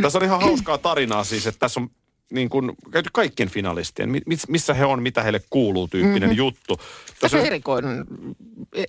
Tässä 0.03 0.19
on 0.19 0.25
ihan 0.25 0.41
hauskaa 0.41 0.79
tarinaa 0.79 1.25
siis, 1.25 1.47
että 1.47 1.59
tässä 1.59 1.81
on 1.81 1.89
niin 2.33 2.49
kuin 2.49 2.73
käyty 2.91 3.11
kaikkien 3.13 3.49
finalistien, 3.49 4.11
mi- 4.11 4.23
mis- 4.27 4.49
missä 4.49 4.75
he 4.75 4.85
on, 4.85 5.03
mitä 5.03 5.23
heille 5.23 5.41
kuuluu 5.51 5.89
tyyppinen 5.89 6.23
mm-hmm. 6.23 6.37
juttu. 6.37 6.81
Tässä 7.21 7.39
on, 7.39 7.47
erikoinen, 7.47 8.05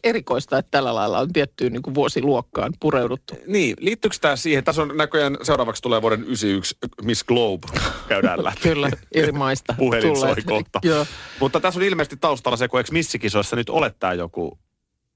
erikoista, 0.04 0.58
että 0.58 0.72
tällä 0.72 0.96
lailla 0.96 1.20
on 1.20 1.34
tiettyyn 1.34 1.74
niin 1.74 1.82
kuin 1.82 1.96
vuosiluokkaan 1.96 2.74
pureuduttu. 2.80 3.36
niin, 3.48 3.76
liittyykö 3.80 4.18
tämä 4.22 4.36
siihen? 4.36 4.64
Tässä 4.64 4.82
on 4.82 4.98
näköjään 4.98 5.38
seuraavaksi 5.42 5.82
tulee 5.82 6.02
vuoden 6.02 6.22
91 6.22 6.78
Miss 7.02 7.24
Globe, 7.24 7.68
käydään 8.08 8.44
läpi. 8.44 8.60
Kyllä, 8.64 8.90
eri 9.12 9.32
maista. 9.32 9.76
Puhelin 9.80 10.18
soi 10.18 10.36
kohta. 10.46 10.80
Joo. 10.84 11.06
Mutta 11.40 11.60
tässä 11.60 11.80
on 11.80 11.84
ilmeisesti 11.86 12.18
taustalla 12.18 12.58
se, 12.58 12.68
kun 12.68 12.80
eikö 12.80 12.92
missikisoissa 12.92 13.56
nyt 13.56 13.70
ole 13.70 13.94
tämä 14.00 14.14
joku 14.14 14.58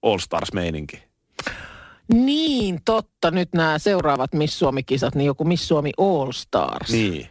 All 0.04 0.18
Stars-meininki? 0.18 1.04
Niin, 2.14 2.80
totta. 2.86 3.32
Nyt 3.32 3.50
nämä 3.54 3.80
seuraavat 3.80 4.34
Miss 4.34 4.60
Suomi-kisat, 4.60 5.16
niin 5.16 5.26
joku 5.26 5.44
Miss 5.44 5.68
Suomi 5.68 5.92
All 5.98 6.32
Stars. 6.32 6.90
Niin. 6.92 7.28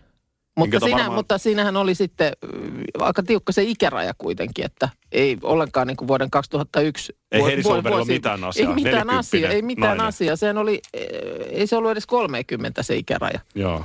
Mutta, 0.59 0.81
siinä, 0.81 0.97
varmaan- 0.97 1.15
mutta 1.15 1.39
siinähän 1.39 1.77
oli 1.77 1.95
sitten 1.95 2.27
äh, 2.27 3.07
aika 3.07 3.23
tiukka 3.23 3.53
se 3.53 3.63
ikäraja 3.63 4.13
kuitenkin, 4.19 4.65
että 4.65 4.89
ei 5.13 5.39
ollenkaan 5.43 5.87
niin 5.87 5.97
kuin 5.97 6.09
vuoden 6.09 6.31
2001. 6.31 7.17
Ei 7.33 7.41
vuo- 7.41 7.47
Heidi 7.49 7.63
vuo- 7.63 7.73
Solbergilla 7.73 7.97
vuosi- 7.97 8.13
mitään 8.13 8.45
asiaa, 8.45 8.69
Ei 8.69 8.75
mitään 8.75 8.93
40 9.07 9.19
asiaa, 9.19 9.51
ei 9.53 9.63
mitään 9.63 9.89
nainen. 9.89 10.07
asiaa. 10.07 10.37
Sehän 10.37 10.59
oli, 10.59 10.81
eh, 10.95 11.07
ei 11.51 11.67
se 11.67 11.77
ollut 11.77 11.91
edes 11.91 12.07
30 12.07 12.83
se 12.83 12.97
ikäraja. 12.97 13.41
Joo. 13.55 13.85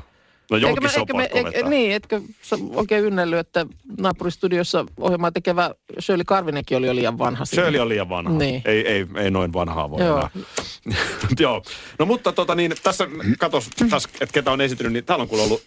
No 0.52 0.58
Eikö 0.68 0.90
se 0.90 1.00
on 1.00 1.08
pakko 1.08 1.38
eikö-. 1.38 1.70
Niin, 1.70 1.92
etkö 1.92 2.22
sä 2.42 2.58
oikein 2.76 3.06
ynnellyt, 3.06 3.40
että 3.40 3.66
naapuristudiossa 4.00 4.86
ohjelmaa 5.00 5.32
tekevä 5.32 5.72
Shirley 6.00 6.24
Karvinenkin 6.24 6.78
oli 6.78 6.88
jo 6.88 6.96
liian 6.96 7.18
vanha. 7.18 7.46
siinä. 7.46 7.64
Shirley 7.64 7.82
on 7.82 7.90
liian 7.90 8.10
vanha. 8.10 8.34
Niin. 8.38 8.62
Ei, 8.66 8.88
ei, 8.88 9.08
ei 9.16 9.32
noin 9.32 9.54
vanhaa 9.54 9.90
voi 9.90 10.02
Joo. 10.06 10.18
enää. 10.18 10.30
Joo. 11.40 11.62
No 12.00 12.06
mutta 12.06 12.32
tota 12.32 12.56
niin, 12.56 12.74
tässä 12.84 13.08
katos, 13.40 13.70
tässä, 13.90 14.10
että 14.22 14.34
ketä 14.34 14.52
on 14.52 14.62
esiintynyt, 14.62 14.94
niin 14.94 15.06
täällä 15.06 15.22
on 15.24 15.28
kuule 15.30 15.44
ollut, 15.44 15.64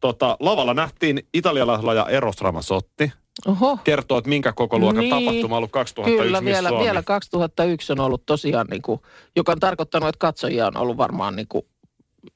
tota, 0.00 0.36
lavalla 0.40 0.74
nähtiin 0.74 1.22
italialaisella 1.34 2.08
Eros 2.08 2.40
Ramazzotti. 2.40 3.12
Oho. 3.46 3.78
Kertoo, 3.84 4.18
että 4.18 4.28
minkä 4.28 4.52
koko 4.52 4.78
luokan 4.78 5.00
Niin. 5.00 5.10
tapahtuma 5.10 5.54
on 5.54 5.58
ollut 5.58 5.70
2001 5.72 6.24
Kyllä, 6.26 6.44
vielä, 6.44 6.68
Suomi. 6.68 6.84
vielä 6.84 7.02
2001 7.02 7.92
on 7.92 8.00
ollut 8.00 8.26
tosiaan, 8.26 8.66
niin 8.70 8.82
kuin, 8.82 9.00
joka 9.36 9.52
on 9.52 9.60
tarkoittanut, 9.60 10.08
että 10.08 10.18
katsojia 10.18 10.66
on 10.66 10.76
ollut 10.76 10.96
varmaan 10.96 11.36
niin 11.36 11.48
kuin, 11.48 11.66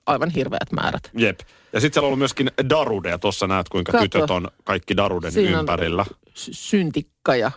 aivan 0.06 0.30
hirveät 0.30 0.72
määrät. 0.72 1.10
Jep. 1.18 1.40
Ja 1.74 1.80
sitten 1.80 1.94
siellä 1.94 2.04
on 2.04 2.08
ollut 2.08 2.18
myöskin 2.18 2.50
Darude, 2.68 3.18
tuossa 3.18 3.46
näet 3.46 3.68
kuinka 3.68 3.92
Kato. 3.92 4.04
tytöt 4.04 4.30
on 4.30 4.48
kaikki 4.64 4.96
Daruden 4.96 5.32
Siinä 5.32 5.58
ympärillä. 5.60 6.04
Syntikka 6.34 7.36
ja 7.36 7.50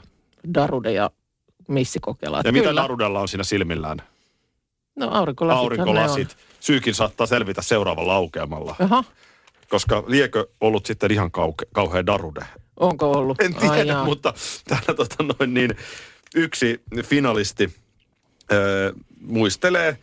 Darude 0.54 0.92
ja 0.92 1.12
Missikokela. 1.68 2.42
Ja 2.44 2.52
mitä 2.52 2.68
Kyllä. 2.68 2.82
Darudella 2.82 3.20
on 3.20 3.28
siinä 3.28 3.44
silmillään? 3.44 3.98
No 4.96 5.10
aurinkolasit. 5.12 5.60
Aurinkolasit. 5.60 6.38
Syykin 6.60 6.96
saattaa 6.96 7.28
selvitä 7.28 7.62
seuraavalla 7.62 8.14
laukeamalla. 8.14 8.76
Aha, 8.80 9.04
Koska 9.70 10.04
liekö 10.08 10.48
ollut 10.62 10.86
sitten 10.86 11.12
ihan 11.12 11.32
kauke, 11.32 11.66
kauhean 11.74 12.06
Darude? 12.06 12.46
onko 12.80 13.12
ollut? 13.12 13.42
En 13.42 13.56
Ai 13.56 13.60
tiedä, 13.62 13.84
jaa. 13.84 14.06
mutta 14.06 14.34
täällä 14.68 14.94
tota 14.94 15.24
noin 15.24 15.54
niin, 15.54 15.76
yksi 16.36 16.82
finalisti 17.04 17.74
öö, 18.52 18.92
muistelee 19.22 19.98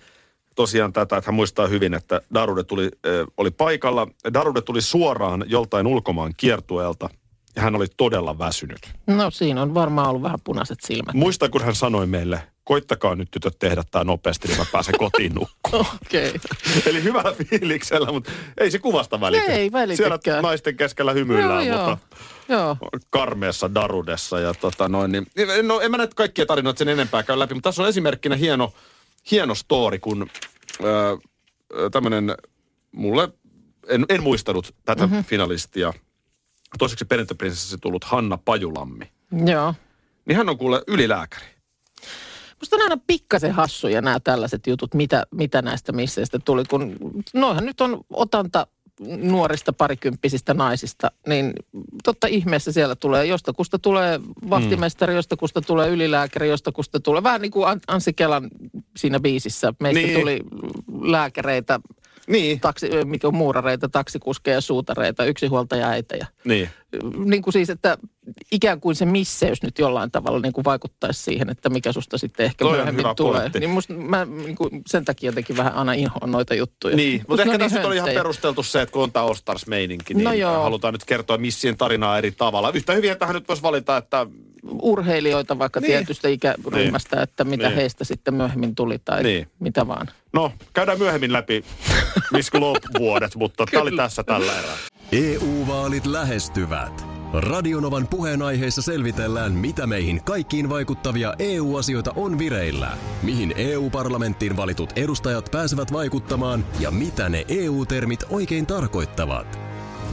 tosiaan 0.55 0.93
tätä, 0.93 1.17
että 1.17 1.29
hän 1.29 1.35
muistaa 1.35 1.67
hyvin, 1.67 1.95
että 1.95 2.21
Darude 2.35 2.65
tuli, 2.65 2.91
öö, 3.07 3.25
oli 3.37 3.51
paikalla. 3.51 4.07
Darude 4.35 4.61
tuli 4.61 4.83
suoraan 4.83 5.45
joltain 5.47 5.87
ulkomaan 5.87 6.35
kiertueelta 6.37 7.09
ja 7.57 7.63
hän 7.63 7.75
oli 7.77 7.87
todella 7.97 8.39
väsynyt. 8.39 8.79
No 9.07 9.31
siinä 9.31 9.63
on 9.63 9.75
varmaan 9.75 10.09
ollut 10.09 10.23
vähän 10.23 10.41
punaiset 10.45 10.79
silmät. 10.83 11.15
Muista, 11.15 11.49
kun 11.49 11.63
hän 11.63 11.75
sanoi 11.75 12.07
meille, 12.07 12.43
koittakaa 12.65 13.15
nyt 13.15 13.31
tytöt 13.31 13.59
tehdä 13.59 13.83
tämä 13.91 14.05
nopeasti, 14.05 14.49
niin 14.49 14.59
mä 14.59 14.67
pääsen 14.73 14.95
kotiin 14.99 15.35
nukkumaan. 15.35 15.97
Okei. 16.07 16.29
Okay. 16.29 16.83
Eli 16.87 17.03
hyvällä 17.03 17.35
fiiliksellä, 17.45 18.13
mutta 18.13 18.33
ei 18.59 18.71
se 18.71 18.79
kuvasta 18.79 19.21
välitä. 19.21 19.53
Ei 19.53 19.73
välitäkään. 19.73 20.21
Siellä 20.23 20.43
naisten 20.43 20.77
keskellä 20.77 21.13
hymyillään, 21.13 21.67
joo. 21.67 21.89
mutta 21.89 22.17
Joo. 22.49 22.77
karmeessa 23.11 23.75
darudessa. 23.75 24.41
Ja 24.41 24.55
tota 24.55 24.89
noin, 24.89 25.13
niin, 25.13 25.27
no 25.63 25.81
en 25.81 25.91
mä 25.91 25.97
näitä 25.97 26.15
kaikkia 26.15 26.47
tarinoita 26.47 26.79
sen 26.79 26.89
enempää 26.89 27.23
käy 27.23 27.39
läpi, 27.39 27.55
mutta 27.55 27.69
tässä 27.69 27.83
on 27.83 27.89
esimerkkinä 27.89 28.37
hieno, 28.37 28.73
hieno 29.31 29.54
story, 29.54 29.99
kun 29.99 30.31
öö, 30.85 31.16
tämmöinen 31.93 32.35
mulle, 32.93 33.28
en, 33.88 34.04
en 34.09 34.23
muistanut 34.23 34.75
tätä 34.85 35.07
mm-hmm. 35.07 35.25
finalistia, 35.25 35.93
toiseksi 36.78 37.04
perintöprinsessasi 37.04 37.78
tullut 37.78 38.04
Hanna 38.04 38.38
Pajulammi. 38.45 39.11
Joo. 39.47 39.75
Niin 40.25 40.37
hän 40.37 40.49
on 40.49 40.59
kuule 40.59 40.83
ylilääkäri. 40.87 41.47
Musta 42.61 42.76
on 42.76 42.83
aina 42.83 42.97
pikkasen 43.07 43.52
hassuja 43.52 44.02
nämä 44.02 44.21
tällaiset 44.21 44.66
jutut, 44.66 44.95
mitä, 44.95 45.26
mitä 45.31 45.62
näistä 45.62 45.93
misseistä 45.93 46.38
tuli, 46.38 46.64
kun 46.71 46.97
noihan 47.35 47.66
nyt 47.66 47.81
on 47.81 48.00
otanta 48.11 48.66
nuorista 49.01 49.73
parikymppisistä 49.73 50.55
naisista, 50.55 51.11
niin 51.27 51.53
totta 52.05 52.27
ihmeessä 52.27 52.73
siellä 52.73 52.97
tulee, 52.97 53.27
jostakusta 53.27 53.79
tulee 53.79 54.21
vahtimestari, 54.51 55.13
mm. 55.13 55.17
jostakusta 55.17 55.61
tulee 55.61 55.89
ylilääkäri, 55.89 56.49
jostakusta 56.49 57.01
tulee, 57.01 57.23
vähän 57.23 57.41
niin 57.41 57.51
kuin 57.51 57.69
An- 57.69 57.81
Anssi 57.89 58.13
Kelan 58.13 58.51
siinä 58.97 59.21
biisissä, 59.21 59.75
meistä 59.81 60.07
niin. 60.07 60.21
tuli 60.21 60.41
lääkäreitä, 61.03 61.81
Niin. 62.26 62.61
taksi, 62.61 62.90
mikä 63.04 63.28
on 63.28 63.35
muurareita, 63.35 63.88
taksikuskeja, 63.88 64.61
suutareita, 64.61 65.25
yksinhuoltaja 65.25 65.88
äitejä. 65.88 66.26
Niin. 66.45 66.69
Niin 67.25 67.43
kuin 67.43 67.52
siis, 67.52 67.71
että 67.71 67.99
ikään 68.52 68.81
kuin 68.81 68.97
se 68.97 69.04
misseys 69.04 69.62
nyt 69.62 69.78
jollain 69.78 70.11
tavalla 70.11 70.40
niin 70.40 70.52
kuin 70.52 70.64
vaikuttaisi 70.64 71.23
siihen, 71.23 71.50
että 71.50 71.69
mikä 71.71 71.93
susta 71.93 72.19
sitten 72.19 72.47
ehkä 72.47 72.64
Toi 72.64 72.73
myöhemmin 72.73 73.07
tulee. 73.16 73.40
pointti. 73.40 73.61
Niin 73.61 73.71
musta 73.71 73.93
mä 73.93 74.25
niin 74.25 74.57
kuin 74.57 74.83
sen 74.87 75.04
takia 75.04 75.28
jotenkin 75.28 75.57
vähän 75.57 75.75
aina 75.75 75.93
inhoan 75.93 76.31
noita 76.31 76.54
juttuja. 76.54 76.97
Niin, 76.97 77.25
mutta 77.28 77.43
ehkä 77.43 77.59
tässä 77.59 77.76
niin 77.76 77.81
nyt 77.83 77.87
oli 77.87 77.97
ihan 77.97 78.11
perusteltu 78.14 78.62
se, 78.62 78.83
että 78.83 78.93
kun 78.93 79.02
on 79.02 79.12
tämä 79.12 79.25
All 79.25 79.35
Stars-meininki, 79.35 80.14
niin 80.14 80.25
No 80.25 80.33
joo. 80.33 80.62
halutaan 80.62 80.95
nyt 80.95 81.04
kertoa 81.04 81.38
missien 81.38 81.76
tarinaa 81.76 82.19
eri 82.19 82.33
tavalla. 82.33 82.71
Yhtä 82.75 82.93
hyvin, 82.93 83.12
että 83.12 83.26
hän 83.26 83.35
nyt 83.35 83.49
voisi 83.49 83.62
valita, 83.62 83.97
että 83.97 84.26
Urheilijoita 84.83 85.59
vaikka 85.59 85.80
Niin. 85.80 85.88
niin. 85.88 85.99
tietystä 85.99 86.28
ikäryhmästä, 86.28 87.23
että 87.23 87.44
mitä 87.44 87.66
Niin. 87.68 87.76
heistä 87.76 88.04
sitten 88.04 88.35
myöhemmin 88.35 88.75
tuli 88.75 88.99
tai 89.04 89.23
Niin. 89.23 89.35
niin. 89.37 89.49
mitä 89.59 89.87
vaan. 89.87 90.06
no, 90.33 90.52
käydään 90.75 90.99
myöhemmin 90.99 91.33
läpi 91.33 91.64
Miss 92.33 92.50
Globe-vuodet, 92.50 93.37
mutta 93.42 93.66
tämä 93.71 93.83
oli 93.83 93.97
tässä 93.97 94.25
tällä 94.25 94.52
erää. 94.59 94.76
EU-vaalit 95.12 96.06
lähestyvät. 96.06 97.06
Radionovan 97.33 98.09
puheenaiheessa 98.09 98.83
selvitellään, 98.83 99.52
mitä 99.52 99.87
meihin 99.87 100.25
kaikkiin 100.25 100.68
vaikuttavia 100.68 101.35
EU-asioita 101.38 102.12
on 102.16 102.38
vireillä, 102.38 102.90
mihin 103.23 103.54
EU-parlamenttiin 103.56 104.56
valitut 104.56 104.90
edustajat 104.97 105.49
pääsevät 105.50 105.92
vaikuttamaan 105.92 106.64
ja 106.80 106.90
mitä 106.90 107.28
ne 107.28 107.44
EU-termit 107.49 108.25
oikein 108.30 108.66
tarkoittavat. 108.66 109.59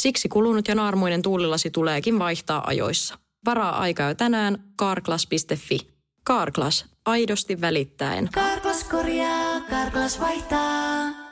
Siksi 0.00 0.28
kulunut 0.28 0.68
ja 0.68 0.74
naarmuinen 0.74 1.22
tuulilasi 1.22 1.70
tuleekin 1.70 2.18
vaihtaa 2.18 2.66
ajoissa. 2.66 3.18
Varaa 3.44 3.78
aikaa 3.78 4.08
jo 4.08 4.14
tänään 4.14 4.64
carglass.fi. 4.78 5.78
Carglass, 6.26 6.84
aidosti 7.06 7.60
välittäen. 7.60 8.28
Karklas 8.32 8.84
korjaa, 8.84 9.60
Karklas 9.60 10.20
vaihtaa. 10.20 11.31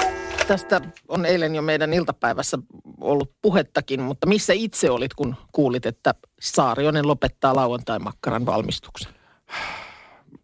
Tästä 0.51 0.81
on 1.07 1.25
eilen 1.25 1.55
jo 1.55 1.61
meidän 1.61 1.93
iltapäivässä 1.93 2.57
ollut 3.01 3.31
puhettakin, 3.41 4.01
mutta 4.01 4.27
missä 4.27 4.53
itse 4.53 4.91
olit, 4.91 5.13
kun 5.13 5.35
kuulit, 5.51 5.85
että 5.85 6.15
Saarionen 6.41 7.07
lopettaa 7.07 7.55
lauantai-makkaran 7.55 8.45
valmistuksen? 8.45 9.13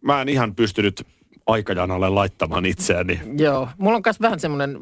Mä 0.00 0.22
en 0.22 0.28
ihan 0.28 0.54
pystynyt 0.54 1.06
aikajanalle 1.46 2.08
laittamaan 2.08 2.66
itseäni. 2.66 3.20
Joo, 3.38 3.68
mulla 3.78 3.96
on 3.96 4.02
myös 4.06 4.20
vähän 4.20 4.40
semmoinen, 4.40 4.78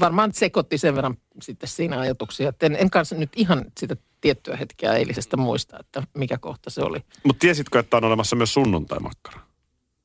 varmaan 0.00 0.32
sekoitti 0.32 0.78
sen 0.78 0.94
verran 0.94 1.16
sitten 1.42 1.68
siinä 1.68 2.00
ajatuksia, 2.00 2.48
että 2.48 2.66
en, 2.66 2.76
en 2.80 2.90
kanssa 2.90 3.16
nyt 3.16 3.30
ihan 3.36 3.64
sitä 3.80 3.96
tiettyä 4.20 4.56
hetkeä 4.56 4.92
eilisestä 4.92 5.36
muista, 5.36 5.78
että 5.80 6.02
mikä 6.14 6.38
kohta 6.38 6.70
se 6.70 6.82
oli. 6.82 6.98
Mutta 7.24 7.40
tiesitkö, 7.40 7.78
että 7.78 7.96
on 7.96 8.04
olemassa 8.04 8.36
myös 8.36 8.54
sunnuntai-makkara? 8.54 9.40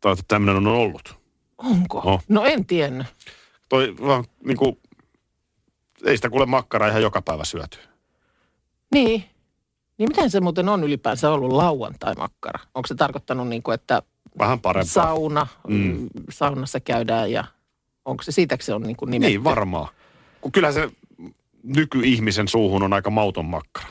Tai 0.01 0.13
että 0.13 0.25
tämmöinen 0.27 0.67
on 0.67 0.67
ollut. 0.67 1.15
Onko? 1.57 2.01
Oh. 2.05 2.23
No 2.29 2.45
en 2.45 2.65
tiennyt. 2.65 3.07
Toi 3.71 3.95
vaan 4.01 4.23
niinku, 4.45 4.79
ei 6.05 6.15
sitä 6.15 6.29
kuule 6.29 6.45
makkaraa 6.45 6.89
ihan 6.89 7.01
joka 7.01 7.21
päivä 7.21 7.43
syöty. 7.45 7.77
Niin. 8.93 9.23
Niin 9.97 10.09
miten 10.09 10.29
se 10.31 10.39
muuten 10.39 10.69
on 10.69 10.83
ylipäänsä 10.83 11.31
ollut 11.31 11.51
lauantai-makkara? 11.51 12.59
Onko 12.75 12.87
se 12.87 12.95
tarkoittanut 12.95 13.47
niin 13.47 13.63
kuin, 13.63 13.75
että 13.75 14.01
Vähän 14.39 14.59
parempaa. 14.59 14.93
sauna, 14.93 15.47
Mm. 15.67 15.75
mm. 15.75 16.09
saunassa 16.29 16.79
käydään 16.79 17.31
ja 17.31 17.43
onko 18.05 18.23
se 18.23 18.31
siitäkö 18.31 18.63
se 18.63 18.73
on 18.73 18.81
niin 18.81 18.95
kuin 18.95 19.11
nimetty? 19.11 19.29
Niin, 19.31 19.43
varmaan. 19.43 19.87
Kun 20.41 20.51
kyllä 20.51 20.71
se 20.71 20.89
nykyihmisen 21.63 22.47
suuhun 22.47 22.83
on 22.83 22.93
aika 22.93 23.09
mauton 23.09 23.45
makkara. 23.45 23.87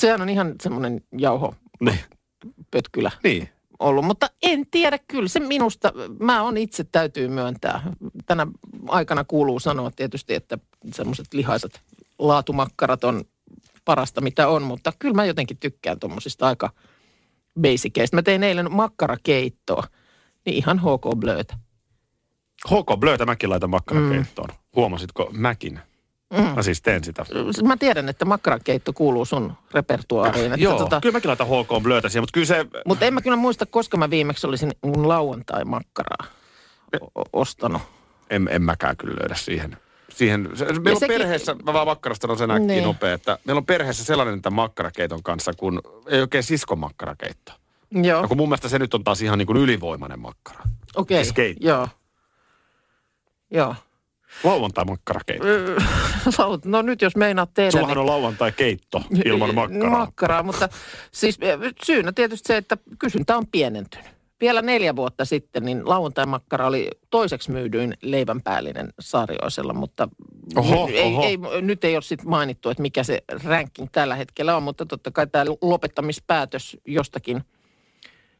Sehän 0.00 0.22
on 0.22 0.28
ihan 0.28 0.54
semmoinen 0.62 1.00
jauho 1.18 1.54
Niin. 1.80 1.98
pötkylä 2.70 3.10
Niin. 3.24 3.48
Ollut, 3.80 4.04
mutta 4.04 4.30
en 4.42 4.66
tiedä 4.70 4.98
kyllä. 5.08 5.28
Se 5.28 5.40
minusta, 5.40 5.92
mä 6.20 6.42
on 6.42 6.56
itse 6.56 6.84
täytyy 6.84 7.28
myöntää. 7.28 7.82
Tänä 8.26 8.46
aikana 8.88 9.24
kuuluu 9.24 9.60
sanoa 9.60 9.90
tietysti, 9.90 10.34
että 10.34 10.58
semmoiset 10.94 11.34
lihaiset 11.34 11.80
laatumakkarat 12.18 13.04
on 13.04 13.24
parasta 13.84 14.20
mitä 14.20 14.48
on, 14.48 14.62
mutta 14.62 14.92
kyllä 14.98 15.14
mä 15.14 15.24
jotenkin 15.24 15.56
tykkään 15.56 16.00
tuommoisista 16.00 16.46
aika 16.46 16.70
basiceista. 17.60 18.16
Mä 18.16 18.22
tein 18.22 18.42
eilen 18.42 18.72
makkarakeittoa, 18.72 19.84
niin 20.46 20.56
ihan 20.56 20.78
HK 20.78 21.16
Blöötä. 21.16 21.58
HK 22.66 23.00
Blöötä 23.00 23.26
mäkin 23.26 23.50
laitan 23.50 23.70
makkarakeittoon. 23.70 24.48
Mm. 24.48 24.56
Huomasitko 24.76 25.30
mäkin? 25.32 25.80
Mm. 26.30 26.42
Mä 26.56 26.62
siis 26.62 26.82
teen 26.82 27.04
sitä. 27.04 27.26
Mä 27.64 27.76
tiedän, 27.76 28.08
että 28.08 28.24
makkarakeitto 28.24 28.92
kuuluu 28.92 29.24
sun 29.24 29.52
repertuaariin. 29.74 30.52
Että 30.52 30.64
Joo, 30.64 30.78
tota, 30.78 31.00
kyllä 31.00 31.12
mäkin 31.12 31.28
laitan 31.28 31.46
HK 31.46 31.82
Blöötä 31.82 32.08
siihen, 32.08 32.22
mutta 32.22 32.32
kyllä 32.32 32.46
se... 32.46 32.66
mutta 32.84 33.04
en 33.04 33.14
mä 33.14 33.20
kyllä 33.22 33.36
muista, 33.36 33.66
koska 33.66 33.96
mä 33.96 34.10
viimeksi 34.10 34.46
olisin 34.46 34.70
mun 34.84 35.08
lauantai-makkaraa 35.08 36.26
ostanut. 37.32 37.82
En, 38.30 38.48
en 38.50 38.62
mäkään 38.62 38.96
kyllä 38.96 39.14
löydä 39.20 39.34
siihen. 39.34 39.76
siihen 40.10 40.40
meillä 40.40 40.90
on 40.90 40.96
sekin- 40.96 41.18
perheessä, 41.18 41.54
mä 41.54 41.72
vaan 41.72 41.86
makkarasta 41.86 42.22
sanon 42.24 42.38
sen 42.38 42.50
äkkiä 42.50 42.66
Niin. 42.66 42.84
nopea, 42.84 43.14
että 43.14 43.38
meillä 43.44 43.58
on 43.58 43.66
perheessä 43.66 44.04
sellainen 44.04 44.42
tämän 44.42 44.56
makkarakeiton 44.56 45.22
kanssa, 45.22 45.52
kun 45.56 45.82
ei 46.08 46.20
oikein 46.20 46.44
siskon 46.44 46.78
makkarakeitto. 46.78 47.52
Joo, 47.90 48.22
Ja 48.22 48.28
kun 48.28 48.36
mun 48.36 48.48
mielestä 48.48 48.68
se 48.68 48.78
nyt 48.78 48.94
on 48.94 49.04
taas 49.04 49.22
ihan 49.22 49.38
niin 49.38 49.46
kuin 49.46 49.58
ylivoimainen 49.58 50.20
makkara. 50.20 50.62
okei. 50.96 51.24
siis 51.24 51.32
keitto. 51.32 51.66
Joo. 51.66 51.88
Joo. 53.50 53.74
Lauantai 54.44 54.84
makkarakeitto. 54.84 55.46
Laut- 56.38 56.64
No 56.64 56.82
nyt 56.82 57.02
jos 57.02 57.16
meinaat 57.16 57.54
tehdä, 57.54 57.70
Sullahan 57.70 57.98
on 57.98 58.06
lauantai 58.06 58.52
keitto 58.52 59.02
ilman 59.24 59.54
makkaraa. 59.54 59.90
Makkaraa, 59.98 60.42
mutta 60.42 60.68
siis 61.12 61.38
eh, 61.40 61.58
syynä 61.84 62.12
tietysti 62.12 62.46
se, 62.46 62.56
että 62.56 62.76
kysyntä 62.98 63.36
on 63.36 63.46
pienentynyt. 63.52 64.06
Vielä 64.40 64.62
neljä 64.62 64.96
vuotta 64.96 65.24
sitten 65.24 65.64
niin 65.64 65.88
lauantai-makkara 65.88 66.66
oli 66.66 66.90
toiseksi 67.10 67.50
myydyin 67.50 67.94
leivänpäällinen 68.02 68.92
Saarioisella, 69.00 69.72
mutta 69.72 70.08
Oho, 70.56 70.86
nyt, 70.86 70.96
ei, 70.96 71.02
oho. 71.12 71.22
ei, 71.24 71.38
nyt 71.62 71.84
ei 71.84 71.96
ole 71.96 72.02
sitten 72.02 72.28
mainittu, 72.30 72.70
että 72.70 72.82
mikä 72.82 73.02
se 73.04 73.22
ranking 73.44 73.88
tällä 73.92 74.14
hetkellä 74.14 74.56
on, 74.56 74.62
mutta 74.62 74.86
totta 74.86 75.10
kai 75.10 75.26
tämä 75.26 75.44
lopettamispäätös 75.62 76.76
jostakin, 76.86 77.42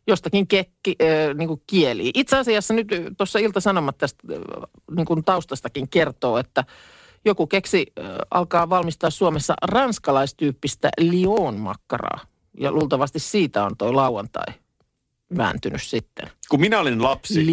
jostakin 0.07 0.47
kekki, 0.47 0.97
äh, 1.03 1.35
niin 1.35 1.49
kuin 1.49 1.63
kieli. 1.67 2.11
Itse 2.15 2.37
asiassa 2.37 2.75
nyt 2.75 2.89
tuossa 3.19 3.39
Ilta-Sanomat 3.39 3.99
tästä 3.99 4.23
äh, 4.33 4.39
niin 4.97 5.07
kuin 5.07 5.25
taustastakin 5.25 5.89
kertoo, 5.89 6.39
että 6.39 6.65
joku 7.25 7.47
keksi 7.47 7.87
äh, 7.99 8.05
alkaa 8.31 8.71
valmistaa 8.71 9.11
Suomessa 9.11 9.55
ranskalaistyyppistä 9.63 10.91
Lyon-makkaraa. 11.01 12.21
Ja 12.61 12.73
luultavasti 12.73 13.19
siitä 13.19 13.65
on 13.65 13.77
toi 13.77 13.93
lauantai 13.93 14.55
vääntynyt 15.37 15.83
sitten. 15.83 16.31
Kun 16.49 16.61
minä 16.61 16.81
olin 16.81 17.03
lapsi, 17.03 17.45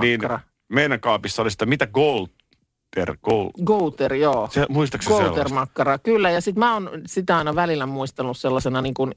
niin 0.00 0.20
meidän 0.68 1.00
kaapissa 1.00 1.42
oli 1.42 1.50
sitä, 1.50 1.66
mitä 1.66 1.86
Gold, 1.86 2.26
Gouter, 3.64 4.14
joo. 4.14 4.48
se, 4.52 4.66
muistaakseni? 4.68 5.16
Gouter-makkara, 5.16 5.98
kyllä. 5.98 6.30
Ja 6.30 6.40
sitten 6.40 6.58
mä 6.58 6.74
oon 6.74 6.90
sitä 7.06 7.38
aina 7.38 7.54
välillä 7.54 7.86
muistanut 7.86 8.38
sellaisena 8.38 8.82
niin 8.82 8.94
kuin, 8.94 9.14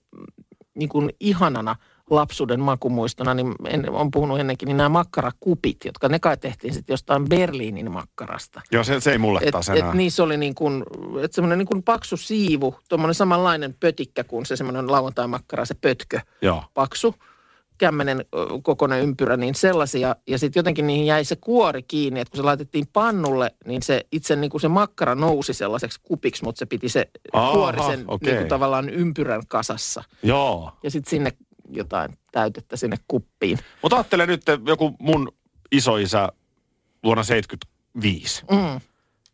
niin 0.76 0.90
kuin 0.90 1.10
ihanana 1.20 1.76
lapsuuden 2.10 2.60
makumuistona, 2.60 3.34
niin 3.34 3.56
en, 3.68 3.90
on 3.92 4.12
puhunut 4.12 4.40
ennenkin, 4.40 4.68
niin 4.68 4.78
nämä 4.78 4.90
makkarakupit, 4.90 5.78
jotka 5.86 6.10
ne 6.10 6.20
kai 6.20 6.38
tehtiin 6.38 6.74
sitten 6.74 6.94
jostain 6.94 7.30
Berliinin 7.30 7.92
makkarasta. 7.92 8.62
Joo, 8.72 8.84
se, 8.84 9.00
se 9.00 9.12
ei 9.12 9.18
mulle 9.18 9.40
Et, 9.44 9.52
taas 9.52 9.70
et 9.70 9.78
enää. 9.78 9.94
niissä 9.94 10.24
oli 10.24 10.38
niin 10.38 10.56
kuin, 10.56 10.84
et 11.24 11.34
semmoinen 11.34 11.58
niin 11.58 11.68
kuin 11.68 11.84
paksu 11.84 12.18
siivu, 12.18 12.76
tuommoinen 12.90 13.16
samanlainen 13.16 13.76
pötikkä 13.80 14.24
kuin 14.24 14.46
se 14.46 14.56
semmoinen 14.56 14.92
lauantai-makkara, 14.92 15.66
se 15.66 15.74
pötkö, 15.82 16.20
Joo. 16.42 16.64
paksu, 16.74 17.16
kämmenen 17.78 18.26
kokoinen 18.64 19.02
ympyrä, 19.04 19.38
niin 19.38 19.56
sellaisia. 19.56 20.16
Ja 20.28 20.38
sitten 20.40 20.60
jotenkin 20.60 20.88
niihin 20.88 21.06
jäi 21.06 21.26
se 21.26 21.36
kuori 21.36 21.84
kiinni, 21.84 22.20
että 22.20 22.32
kun 22.32 22.38
se 22.38 22.44
laitettiin 22.44 22.86
pannulle, 22.94 23.56
niin 23.66 23.82
se 23.82 24.06
itse 24.12 24.36
niin 24.36 24.50
kuin 24.52 24.62
se 24.62 24.68
makkara 24.68 25.16
nousi 25.16 25.54
sellaiseksi 25.54 26.00
kupiksi, 26.04 26.44
mutta 26.44 26.60
se 26.60 26.66
piti 26.66 26.90
se 26.90 27.10
Aha, 27.34 27.52
kuori 27.54 27.84
sen 27.84 28.04
okei. 28.08 28.32
niin 28.32 28.38
kuin 28.42 28.50
tavallaan 28.50 28.90
ympyrän 28.90 29.42
kasassa. 29.48 30.04
Joo. 30.24 30.72
Ja 30.84 30.92
sitten 30.92 31.10
sinne 31.10 31.32
jotain 31.70 32.18
täytettä 32.32 32.76
sinne 32.76 32.98
kuppiin. 33.08 33.60
Mutta 33.82 33.96
ajattele 33.96 34.26
nyt 34.26 34.50
että 34.50 34.70
joku 34.72 34.96
mun 35.00 35.32
isoisä 35.72 36.30
vuonna 37.04 37.24
75. 37.24 38.44
Mm. 38.52 38.82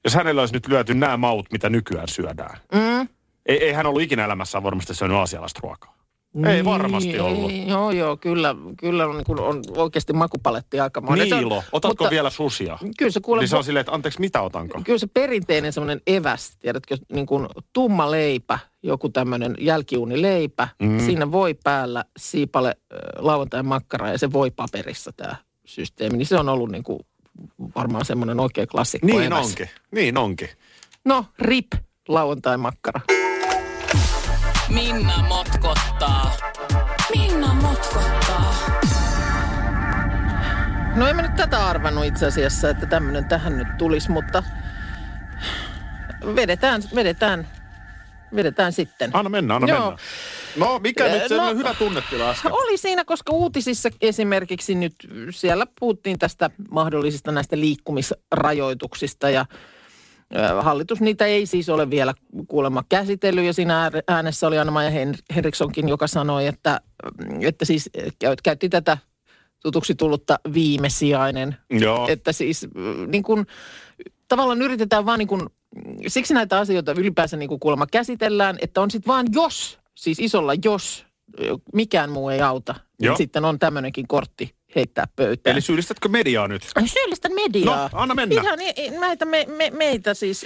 Jos 0.03 0.15
hänellä 0.15 0.41
olisi 0.41 0.53
nyt 0.53 0.67
lyöty 0.67 0.93
nämä 0.93 1.17
maut, 1.17 1.51
mitä 1.51 1.69
nykyään 1.69 2.07
syödään. 2.07 2.59
Mm. 2.73 3.07
Ei, 3.45 3.63
ei 3.63 3.73
hän 3.73 3.85
ollut 3.85 4.01
ikinä 4.01 4.25
elämässään 4.25 4.63
varmasti 4.63 4.95
syönyt 4.95 5.17
aasialaista 5.17 5.59
ruokaa. 5.63 6.02
Ei 6.47 6.65
varmasti 6.65 7.09
Niin, 7.09 7.21
ollut. 7.21 7.51
Ei, 7.51 7.67
joo, 7.67 7.91
joo, 7.91 8.17
kyllä, 8.17 8.55
kyllä 8.77 9.05
on, 9.07 9.17
niin 9.17 9.39
on 9.39 9.61
oikeasti 9.77 10.13
makupaletti 10.13 10.79
aika 10.79 11.01
monen. 11.01 11.29
Se 11.29 11.35
on- 11.35 11.41
Niilo, 11.41 11.63
otatko 11.71 12.03
mutta 12.03 12.09
vielä 12.09 12.29
susia? 12.29 12.77
Kyllä 12.97 13.11
se 13.11 13.19
kuule, 13.19 13.41
Niin 13.41 13.49
se 13.49 13.55
on 13.57 13.63
silleen, 13.63 13.81
että 13.81 13.91
anteeksi, 13.91 14.19
mitä 14.19 14.41
otanko? 14.41 14.81
kyllä 14.83 14.99
se 14.99 15.07
perinteinen 15.07 15.73
semmoinen 15.73 16.01
eväs, 16.07 16.57
tiedätkö, 16.59 16.97
niin 17.13 17.25
kuin 17.25 17.47
tumma 17.73 18.11
leipä, 18.11 18.59
joku 18.83 19.09
tämmöinen 19.09 19.55
jälkiunileipä, 19.59 20.67
Mm. 20.79 20.99
siinä 20.99 21.31
voi 21.31 21.53
päällä 21.63 22.05
siipale 22.17 22.69
äh, 22.69 22.97
lauantai 23.23 23.63
makkara 23.63 24.09
ja 24.09 24.17
se 24.17 24.31
voi 24.33 24.51
paperissa 24.51 25.11
tämä 25.17 25.35
systeemi, 25.65 26.17
niin 26.17 26.25
se 26.25 26.37
on 26.39 26.49
ollut 26.49 26.71
niin 26.71 26.83
kuin 26.83 26.99
varmaan 27.75 28.05
semmoinen 28.05 28.39
oikea 28.39 28.67
klassikko 28.67 29.07
Niin 29.07 29.23
eväs. 29.23 29.45
onkin, 29.45 29.69
niin 29.91 30.17
onkin. 30.17 30.49
No, 31.05 31.25
rip 31.39 31.67
lauantai 32.07 32.57
makkara. 32.57 33.01
Minna 34.69 35.13
motkottaa. 36.09 36.37
Minna 37.15 37.53
motkottaa. 37.53 38.55
No 40.95 41.07
en 41.07 41.15
mä 41.15 41.21
nyt 41.21 41.35
tätä 41.35 41.67
arvannut 41.67 42.05
itse 42.05 42.25
asiassa, 42.25 42.69
että 42.69 42.85
tämmöinen 42.85 43.25
tähän 43.25 43.57
nyt 43.57 43.67
tulisi, 43.77 44.11
mutta 44.11 44.43
vedetään, 46.35 46.83
vedetään, 46.95 47.47
vedetään 48.35 48.73
sitten. 48.73 49.09
Anna 49.13 49.29
mennä, 49.29 49.55
anna 49.55 49.67
Joo. 49.67 49.79
mennä. 49.79 49.97
No, 50.55 50.79
mikä 50.79 51.07
nyt 51.07 51.27
se 51.27 51.37
no- 51.37 51.47
on 51.47 51.57
hyvä 51.57 51.73
tunnetila 51.73 52.29
äsken? 52.29 52.51
Oli 52.51 52.77
siinä, 52.77 53.05
koska 53.05 53.33
uutisissa 53.33 53.89
esimerkiksi 54.01 54.75
nyt 54.75 54.95
siellä 55.29 55.67
puhuttiin 55.79 56.19
tästä 56.19 56.49
mahdollisista 56.71 57.31
näistä 57.31 57.59
liikkumisrajoituksista 57.59 59.29
ja 59.29 59.45
Hallitus 60.61 61.01
niitä 61.01 61.25
ei 61.25 61.45
siis 61.45 61.69
ole 61.69 61.89
vielä 61.89 62.13
kuulemma 62.47 62.83
käsitellyt 62.89 63.45
ja 63.45 63.53
siinä 63.53 63.91
äänessä 64.07 64.47
oli 64.47 64.59
Anna-Maja 64.59 64.89
Hen- 64.89 65.35
Henrikssonkin, 65.35 65.89
joka 65.89 66.07
sanoi, 66.07 66.47
että, 66.47 66.81
että 67.41 67.65
siis 67.65 67.89
käy- 68.19 68.35
käytti 68.43 68.69
tätä 68.69 68.97
tutuksi 69.63 69.95
tullutta 69.95 70.39
viimesijainen 70.53 71.57
Joo. 71.69 72.07
että 72.09 72.31
siis 72.31 72.67
mm, 72.75 73.11
niin 73.11 73.23
kuin, 73.23 73.45
tavallaan 74.27 74.61
yritetään 74.61 75.05
vaan 75.05 75.19
niin 75.19 75.27
kuin, 75.27 75.41
siksi 76.07 76.33
näitä 76.33 76.57
asioita 76.57 76.91
ylipäänsä 76.91 77.37
niin 77.37 77.59
kuulemma 77.59 77.87
käsitellään, 77.87 78.57
että 78.61 78.81
on 78.81 78.91
sitten 78.91 79.07
vaan 79.07 79.27
jos, 79.33 79.79
siis 79.95 80.19
isolla 80.19 80.53
jos, 80.65 81.05
mikään 81.73 82.11
muu 82.11 82.29
ei 82.29 82.41
auta, 82.41 82.73
niin 82.73 83.07
Joo. 83.07 83.17
sitten 83.17 83.45
on 83.45 83.59
tämmöinenkin 83.59 84.07
kortti 84.07 84.55
heittää 84.75 85.07
pöytään. 85.15 85.51
Eli 85.53 85.61
syyllistätkö 85.61 86.09
mediaa 86.09 86.47
nyt? 86.47 86.63
Syyllistän 86.85 87.33
mediaa. 87.33 87.89
No, 87.93 87.99
anna 87.99 88.15
mennä. 88.15 88.41
Ihan 88.41 88.59
näitä 88.99 89.25
me, 89.25 89.45
me, 89.57 89.69
meitä 89.69 90.13
siis, 90.13 90.45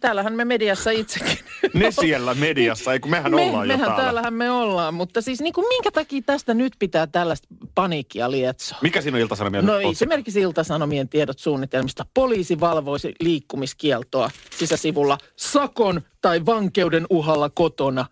täällähän 0.00 0.32
me 0.32 0.44
mediassa 0.44 0.90
itsekin. 0.90 1.38
Ne 1.74 1.90
siellä 1.90 2.34
mediassa, 2.34 2.92
ei 2.92 3.00
kun 3.00 3.10
mehän 3.10 3.34
me, 3.34 3.42
ollaan 3.42 3.68
jo 3.68 3.74
mehän 3.76 3.86
täällä. 3.88 4.02
täällähän 4.02 4.34
me 4.34 4.50
ollaan, 4.50 4.94
mutta 4.94 5.20
siis 5.20 5.40
niin 5.40 5.52
kuin 5.52 5.68
minkä 5.68 5.90
takia 5.90 6.22
tästä 6.26 6.54
nyt 6.54 6.72
pitää 6.78 7.06
tällaista 7.06 7.48
paniikkia 7.74 8.30
lietsoa? 8.30 8.78
Mikä 8.82 9.00
siinä 9.00 9.16
on 9.16 9.20
iltasanomien 9.20 9.66
No 9.66 9.72
otsikko? 9.72 9.90
esimerkiksi 9.90 10.40
Ilta-Sanomien 10.40 11.08
tiedot 11.08 11.38
suunnitelmista. 11.38 12.06
Poliisi 12.14 12.60
valvoisi 12.60 13.14
liikkumiskieltoa 13.20 14.30
sisäsivulla 14.58 15.18
sakon 15.36 16.00
tai 16.20 16.46
vankeuden 16.46 17.06
uhalla 17.10 17.50
kotona. 17.50 18.06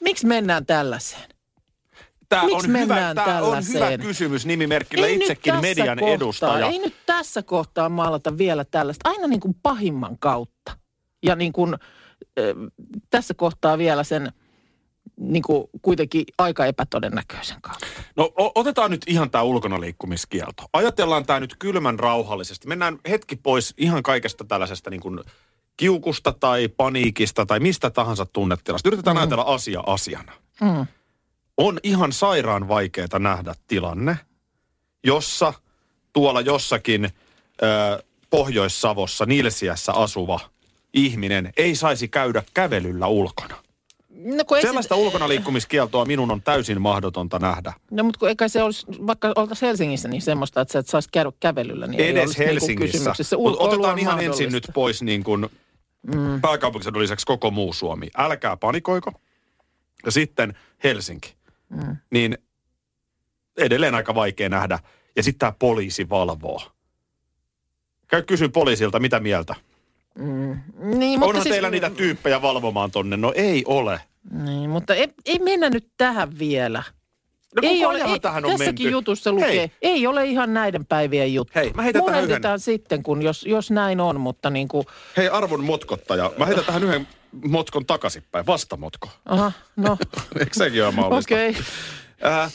Miksi 0.00 0.26
mennään 0.26 0.66
tällaiseen? 0.66 1.22
Tämä 2.32 2.46
Miksi 2.46 2.70
on, 2.70 2.78
hyvä, 2.78 3.14
tää 3.14 3.42
on 3.42 3.62
hyvä 3.74 3.98
kysymys 3.98 4.46
nimimerkillä 4.46 5.06
Ei 5.06 5.16
itsekin 5.16 5.60
median 5.60 5.98
kohtaa, 5.98 6.14
edustaja. 6.14 6.66
Ei 6.66 6.78
nyt 6.78 6.94
tässä 7.06 7.42
kohtaa 7.42 7.88
maalata 7.88 8.38
vielä 8.38 8.64
tällaista. 8.64 9.08
Aina 9.08 9.26
niin 9.26 9.40
kuin 9.40 9.56
pahimman 9.62 10.18
kautta. 10.18 10.76
Ja 11.22 11.36
niin 11.36 11.52
kuin, 11.52 11.74
äh, 11.74 12.44
tässä 13.10 13.34
kohtaa 13.34 13.78
vielä 13.78 14.04
sen 14.04 14.32
niin 15.16 15.42
kuin 15.42 15.64
kuitenkin 15.82 16.24
aika 16.38 16.66
epätodennäköisen 16.66 17.62
kautta. 17.62 17.86
No 18.16 18.32
otetaan 18.36 18.90
nyt 18.90 19.02
ihan 19.06 19.30
tämä 19.30 19.42
ulkonaliikkumiskielto. 19.42 20.62
Ajatellaan 20.72 21.26
tämä 21.26 21.40
nyt 21.40 21.56
kylmän 21.58 21.98
rauhallisesti. 21.98 22.68
Mennään 22.68 22.98
hetki 23.08 23.36
pois 23.36 23.74
ihan 23.76 24.02
kaikesta 24.02 24.44
tällaisesta 24.44 24.90
niin 24.90 25.00
kuin 25.00 25.20
kiukusta 25.76 26.32
tai 26.40 26.68
paniikista 26.68 27.46
tai 27.46 27.60
mistä 27.60 27.90
tahansa 27.90 28.26
tunnetilasta. 28.26 28.88
Yritetään 28.88 29.16
mm. 29.16 29.20
ajatella 29.20 29.42
asia 29.42 29.82
asiana. 29.86 30.32
Mm. 30.60 30.86
On 31.56 31.78
ihan 31.82 32.12
sairaan 32.12 32.68
vaikeaa 32.68 33.18
nähdä 33.18 33.54
tilanne, 33.66 34.16
jossa 35.04 35.54
tuolla 36.12 36.40
jossakin 36.40 37.04
ö, 37.04 38.02
Pohjois-Savossa 38.30 39.26
Nilsiässä 39.26 39.92
asuva 39.92 40.40
ihminen 40.94 41.52
ei 41.56 41.74
saisi 41.74 42.08
käydä 42.08 42.42
kävelyllä 42.54 43.06
ulkona. 43.06 43.56
No, 44.24 44.44
kun 44.44 44.56
ei 44.56 44.62
se- 44.62 44.68
Sellaista 44.68 44.96
ulkonaliikkumiskieltoa 44.96 46.04
minun 46.04 46.30
on 46.30 46.42
täysin 46.42 46.80
mahdotonta 46.80 47.38
nähdä. 47.38 47.72
No 47.90 48.04
mutta 48.04 48.18
kun 48.18 48.28
eikä 48.28 48.48
se 48.48 48.62
olisi, 48.62 48.86
vaikka 49.06 49.32
oltaisiin 49.36 49.66
Helsingissä, 49.66 50.08
niin 50.08 50.22
semmoista, 50.22 50.60
että 50.60 50.72
sä 50.72 50.78
et 50.78 50.86
saisi 50.86 51.08
käydä 51.12 51.32
kävelyllä, 51.40 51.86
niin 51.86 52.00
ei 52.00 52.10
Edes 52.10 52.24
olisi 52.24 52.38
niinku 52.38 52.82
Helsingissä. 52.82 53.10
Mutta 53.10 53.36
Ulkoilu 53.36 53.68
otetaan 53.72 53.98
ihan 53.98 54.20
ensin 54.20 54.52
nyt 54.52 54.66
pois 54.74 55.02
niin 55.02 55.24
kuin 55.24 55.48
mm. 56.02 56.40
pääkaupunkiseudun 56.40 57.02
lisäksi 57.02 57.26
koko 57.26 57.50
muu 57.50 57.72
Suomi. 57.72 58.08
Älkää 58.16 58.56
panikoiko. 58.56 59.12
Ja 60.06 60.12
sitten 60.12 60.54
Helsinki. 60.84 61.34
Mm. 61.72 61.96
Niin 62.10 62.38
edelleen 63.56 63.94
aika 63.94 64.14
vaikea 64.14 64.48
nähdä. 64.48 64.78
Ja 65.16 65.22
sitten 65.22 65.38
tämä 65.38 65.52
poliisi 65.58 66.08
valvoo. 66.08 66.62
Käy 68.08 68.22
kysyn 68.22 68.52
poliisilta, 68.52 69.00
mitä 69.00 69.20
mieltä. 69.20 69.54
Niin, 70.18 71.18
mutta 71.18 71.26
Onhan 71.26 71.42
siis, 71.42 71.52
teillä 71.52 71.70
niitä 71.70 71.90
tyyppejä 71.90 72.42
valvomaan 72.42 72.90
tonne? 72.90 73.16
No 73.16 73.32
ei 73.36 73.64
ole. 73.66 74.00
Niin, 74.44 74.70
mutta 74.70 74.94
ei, 74.94 75.08
ei 75.26 75.38
mennä 75.38 75.70
nyt 75.70 75.88
tähän 75.96 76.38
vielä. 76.38 76.82
No 77.56 77.62
ei 77.62 77.84
ole, 77.84 78.00
ei, 78.00 78.20
tähän 78.20 78.44
on 78.44 78.50
tässäkin 78.50 78.84
menty. 78.84 78.90
jutussa 78.90 79.32
lukee, 79.32 79.56
Hei. 79.56 79.70
ei 79.82 80.06
ole 80.06 80.26
ihan 80.26 80.54
näiden 80.54 80.86
päivien 80.86 81.34
juttu. 81.34 81.52
Hei, 81.54 81.72
mä 81.72 81.82
heitän 81.82 82.04
tähän 82.04 82.24
yhden. 82.24 82.60
Sitten, 82.60 83.02
kun 83.02 83.22
jos, 83.22 83.44
jos 83.46 83.70
näin 83.70 84.00
on, 84.00 84.20
mutta 84.20 84.50
niin 84.50 84.68
kuin, 84.68 84.86
Hei 85.16 85.28
arvon 85.28 85.64
motkottaja, 85.64 86.32
mä 86.38 86.46
heitän 86.46 86.64
tähän 86.64 86.84
yhden 86.84 87.08
motkon 87.32 87.86
takaisinpäin. 87.86 88.46
Vastamotko. 88.46 89.08
aha, 89.24 89.52
no, 89.76 89.98
Eikö 90.40 90.52
sekin 90.52 90.84
ole 90.84 90.94
mahdollista? 90.94 91.34
okei. 91.34 91.50
Okay. 91.50 91.62
Äh, 92.32 92.52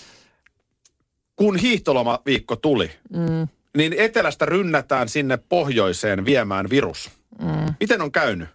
kun 1.36 1.58
hiihtolomaviikko 1.58 2.56
tuli, 2.56 2.92
mm. 3.14 3.48
niin 3.78 3.94
etelästä 3.98 4.46
rynnätään 4.46 5.10
sinne 5.10 5.38
pohjoiseen 5.38 6.26
viemään 6.26 6.70
virus. 6.70 7.10
Mm. 7.42 7.74
Miten 7.80 8.02
on 8.02 8.12
käynyt? 8.12 8.50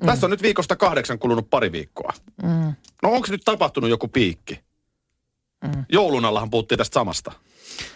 Mm. 0.00 0.06
Tässä 0.06 0.26
on 0.26 0.30
nyt 0.30 0.42
viikosta 0.42 0.76
kahdeksan 0.76 1.18
kulunut 1.18 1.50
pari 1.50 1.72
viikkoa. 1.72 2.12
Mm. 2.42 2.74
No 3.02 3.10
onko 3.10 3.26
nyt 3.30 3.42
tapahtunut 3.44 3.90
joku 3.90 4.08
piikki? 4.08 4.60
Mm. 5.64 5.84
Joulun 5.88 6.24
allahan 6.24 6.50
puhuttiin 6.50 6.78
tästä 6.78 6.94
samasta. 6.94 7.32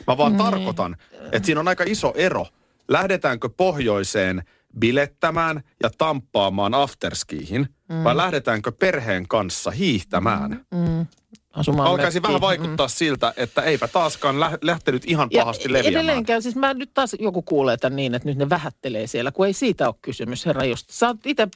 Mä 0.07 0.17
vaan 0.17 0.33
mm. 0.33 0.39
tarkoitan, 0.39 0.97
että 1.33 1.47
siinä 1.47 1.61
on 1.61 1.69
aika 1.69 1.85
iso 1.87 2.13
ero. 2.17 2.47
Lähdetäänkö 2.89 3.49
pohjoiseen 3.49 4.43
bilettämään 4.79 5.61
ja 5.83 5.91
tamppaamaan 5.99 6.75
afterskiihin, 6.75 7.67
mm. 7.89 8.05
vai 8.05 8.17
lähdetäänkö 8.17 8.73
perheen 8.73 9.29
kanssa 9.29 9.71
hiihtämään? 9.71 10.67
Mm. 10.71 11.07
Asumaan 11.53 11.89
Alkaisi 11.89 12.17
mökkiin. 12.21 12.23
vähän 12.23 12.41
vaikuttaa 12.41 12.89
siltä, 12.89 13.33
että 13.37 13.63
eipä 13.63 13.89
taaskaan 13.89 14.41
lä- 14.41 14.59
lähtenyt 14.63 15.03
ihan 15.07 15.31
pahasti 15.31 15.65
ja 15.69 15.73
leviämään. 15.73 15.95
edelleenkään, 16.05 16.43
siis 16.43 16.57
mä 16.57 16.75
nyt 16.75 16.91
taas 16.95 17.17
joku 17.19 17.43
kuulee 17.43 17.77
tämän 17.77 17.97
niin, 17.97 18.15
että 18.15 18.29
nyt 18.29 18.39
ne 18.39 18.49
vähättelee 18.51 19.07
siellä, 19.07 19.33
kun 19.33 19.47
ei 19.47 19.53
siitä 19.53 19.87
ole 19.87 19.95
kysymys, 20.03 20.47
herra 20.47 20.65
just. 20.65 20.91
Sä 20.91 21.07
oot 21.07 21.17
itse, 21.27 21.49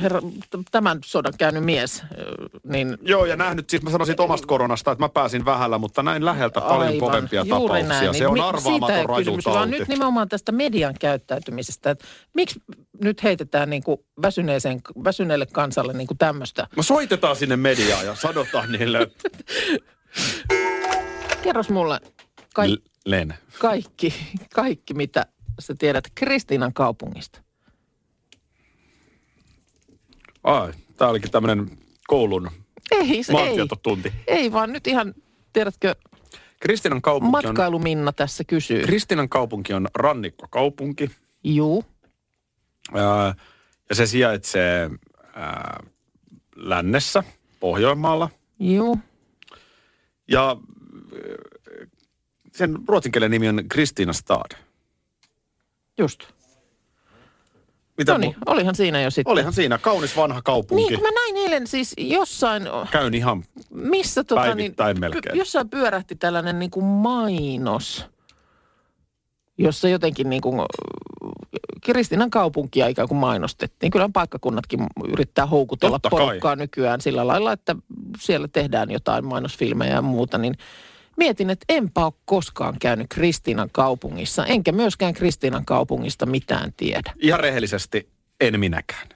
herra, 0.00 0.20
tämän 0.70 0.98
sodan 1.04 1.32
käynyt 1.38 1.64
mies, 1.64 2.02
niin 2.64 2.98
Joo, 3.02 3.24
ja 3.24 3.36
nähnyt, 3.36 3.70
siis 3.70 3.82
mä 3.82 3.90
sanoisin 3.90 4.20
omasta 4.20 4.46
koronasta, 4.46 4.92
että 4.92 5.04
mä 5.04 5.08
pääsin 5.08 5.44
vähällä, 5.44 5.78
mutta 5.78 6.02
näin 6.02 6.24
läheltä 6.24 6.60
paljon 6.60 6.82
Aivan, 6.88 6.98
kovempia 7.00 7.44
juuri 7.46 7.50
tapauksia. 7.62 7.88
näin. 7.88 8.04
Se 8.14 8.18
Niin 8.18 8.26
on 8.26 8.32
mi- 8.32 8.40
arvaamaton 8.40 8.88
siitä 8.90 9.06
raju 9.06 9.18
kysymys, 9.24 9.44
tauti. 9.44 9.58
vaan 9.58 9.70
nyt 9.70 9.88
nimenomaan 9.88 10.28
tästä 10.28 10.52
median 10.52 10.94
käyttäytymisestä. 11.00 11.90
Että 11.90 12.04
miksi 12.34 12.60
nyt 13.04 13.22
heitetään 13.22 13.70
niin 13.70 13.82
kuin 13.82 14.00
väsyneeseen, 14.22 14.80
väsyneelle 15.04 15.46
kansalle 15.46 15.92
niin 15.92 16.06
kuin 16.06 16.18
tämmöistä? 16.18 16.66
No 16.76 16.82
soitetaan 16.82 17.36
sinne 17.36 17.56
mediaan 17.56 18.06
ja 18.06 18.14
sanotaan 18.14 18.72
niille, 18.72 18.98
että 18.98 19.28
Kerros 21.42 21.70
mulle 21.70 22.00
ka- 22.54 22.64
L- 22.66 22.88
Len. 23.04 23.34
kaikki, 23.58 24.14
kaikki, 24.54 24.94
mitä 24.94 25.26
sä 25.58 25.74
tiedät 25.78 26.04
Kristiinan 26.14 26.72
kaupungista. 26.72 27.40
Ai, 30.44 30.72
tää 30.96 31.08
olikin 31.08 31.30
tämmönen 31.30 31.78
koulun 32.06 32.50
Ei, 32.90 33.22
se 33.22 33.32
ei. 33.32 33.44
maantietotunti. 33.44 34.12
Ei 34.26 34.52
vaan 34.52 34.72
nyt 34.72 34.86
ihan, 34.86 35.14
tiedätkö, 35.52 35.94
Kristinan 36.60 37.02
kaupunki 37.02 37.26
on, 37.36 37.44
matkailuminna 37.44 38.12
tässä 38.12 38.44
kysyy. 38.44 38.82
Kristinan 38.82 39.28
kaupunki 39.28 39.72
on 39.74 39.88
rannikkokaupunki. 39.94 41.10
Juu, 41.44 41.84
Ää, 42.94 43.34
ja 43.88 43.94
se 43.94 44.06
sijaitsee 44.06 44.90
ää, 45.34 45.80
lännessä, 46.56 47.22
Pohjoismaalla. 47.60 48.30
juu. 48.58 48.98
Ja 50.32 50.48
ää, 50.48 51.86
sen 52.52 52.78
ruotsinkielen 52.88 53.30
nimi 53.30 53.48
on 53.48 53.60
Kristina 53.68 54.12
Stad. 54.12 54.50
Just. 55.98 56.20
Mitä 57.98 58.12
No 58.12 58.18
niin, 58.18 58.34
mu- 58.34 58.38
olihan 58.46 58.74
siinä 58.74 59.00
jo 59.02 59.10
sitten. 59.10 59.32
Olihan 59.32 59.52
siinä 59.52 59.78
kaunis 59.78 60.16
vanha 60.16 60.42
kaupunki. 60.42 60.84
Niin, 60.84 60.94
kun 60.94 61.02
mä 61.02 61.10
näin 61.14 61.36
eilen 61.36 61.66
siis 61.66 61.94
jossain, 61.98 62.62
Käyn 62.90 63.14
ihan 63.14 63.44
missä 63.70 64.24
tota, 64.24 64.54
niin, 64.54 64.74
melkein. 65.00 65.34
py- 65.34 65.38
jossain 65.38 65.68
pyörähti 65.70 66.14
tällainen 66.16 66.58
niin 66.58 66.70
kuin 66.70 66.84
mainos, 66.86 68.06
jossa 69.58 69.88
jotenkin 69.88 70.30
niin 70.30 70.42
kuin 70.42 70.60
Kristinan 71.84 72.30
kaupunkia 72.30 72.86
ikään 72.86 73.08
kuin 73.08 73.18
mainostettiin. 73.18 73.92
Kyllä 73.92 74.08
paikkakunnatkin 74.12 74.86
yrittää 75.08 75.46
houkutella 75.46 75.98
Totta 75.98 76.16
kai. 76.16 76.26
porukkaa 76.26 76.56
nykyään 76.56 77.00
sillä 77.00 77.26
lailla, 77.26 77.52
että 77.52 77.76
siellä 78.18 78.48
tehdään 78.48 78.90
jotain 78.90 79.24
mainosfilmejä 79.24 79.94
ja 79.94 80.02
muuta, 80.02 80.38
niin 80.38 80.54
mietin, 81.16 81.50
että 81.50 81.64
enpä 81.68 82.04
ole 82.04 82.12
koskaan 82.24 82.76
käynyt 82.80 83.06
Kristinan 83.10 83.68
kaupungissa, 83.72 84.46
enkä 84.46 84.72
myöskään 84.72 85.14
Kristinan 85.14 85.64
kaupungista 85.64 86.26
mitään 86.26 86.72
tiedä. 86.76 87.12
ihan 87.20 87.40
rehellisesti 87.40 88.08
en 88.40 88.60
minäkään. 88.60 89.08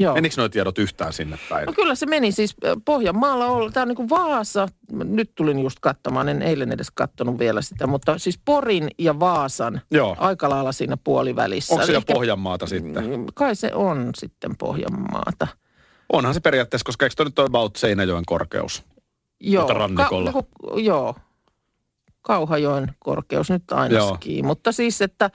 Joo. 0.00 0.14
Menikö 0.14 0.34
nuo 0.38 0.48
tiedot 0.48 0.78
yhtään 0.78 1.12
sinne 1.12 1.38
päin? 1.48 1.66
No 1.66 1.72
kyllä 1.72 1.94
se 1.94 2.06
meni 2.06 2.32
siis 2.32 2.56
Pohjanmaalla 2.84 3.70
tämä 3.70 3.82
on 3.82 3.88
niin 3.88 3.96
kuin 3.96 4.08
Vaasa, 4.10 4.68
nyt 4.92 5.30
tulin 5.34 5.58
just 5.58 5.78
katsomaan, 5.80 6.28
en 6.28 6.42
eilen 6.42 6.72
edes 6.72 6.90
katsonut 6.94 7.38
vielä 7.38 7.62
sitä, 7.62 7.86
mutta 7.86 8.18
siis 8.18 8.40
Porin 8.44 8.88
ja 8.98 9.20
Vaasan 9.20 9.80
Joo. 9.90 10.16
aika 10.18 10.50
lailla 10.50 10.72
siinä 10.72 10.96
puolivälissä. 11.04 11.74
Onko 11.74 11.86
se 11.86 11.92
jo 11.92 12.02
Pohjanmaata 12.02 12.66
sitten? 12.66 13.06
Mm, 13.10 13.26
Kai 13.34 13.56
se 13.56 13.70
on 13.74 14.10
sitten 14.16 14.56
Pohjanmaata. 14.56 15.46
Onhan 16.12 16.34
se 16.34 16.40
periaatteessa, 16.40 16.84
koska 16.84 17.06
eikö 17.06 17.14
toi 17.16 17.26
nyt 17.26 17.38
ole 17.38 17.46
about 17.46 17.76
Seinäjoen 17.76 18.24
korkeus? 18.26 18.82
Joo, 19.40 19.62
Mutta 19.62 19.74
rannikolla. 19.74 20.32
Ka- 20.32 20.42
joo, 20.80 21.14
Kauhajoen 22.22 22.94
korkeus 22.98 23.50
nyt 23.50 23.72
ainakin. 23.72 24.46
Mutta 24.46 24.72
siis, 24.72 25.02
että 25.02 25.30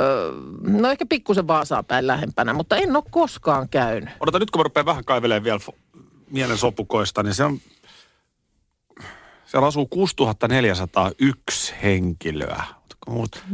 Öö, 0.00 0.32
no 0.60 0.90
ehkä 0.90 1.06
pikkusen 1.06 1.46
Vaasaa 1.46 1.82
päin 1.82 2.06
lähempänä, 2.06 2.52
mutta 2.52 2.76
en 2.76 2.96
ole 2.96 3.04
koskaan 3.10 3.68
käynyt. 3.68 4.10
Odota, 4.20 4.38
nyt 4.38 4.50
kun 4.50 4.60
mä 4.60 4.62
rupean 4.62 4.86
vähän 4.86 5.04
kaivelemaan 5.04 5.44
vielä 5.44 5.60
mielen 6.30 6.58
sopukoista, 6.58 7.22
niin 7.22 7.34
se 7.34 7.44
on, 7.44 7.58
siellä 9.46 9.66
asuu 9.66 9.86
6401 9.86 11.74
henkilöä. 11.82 12.64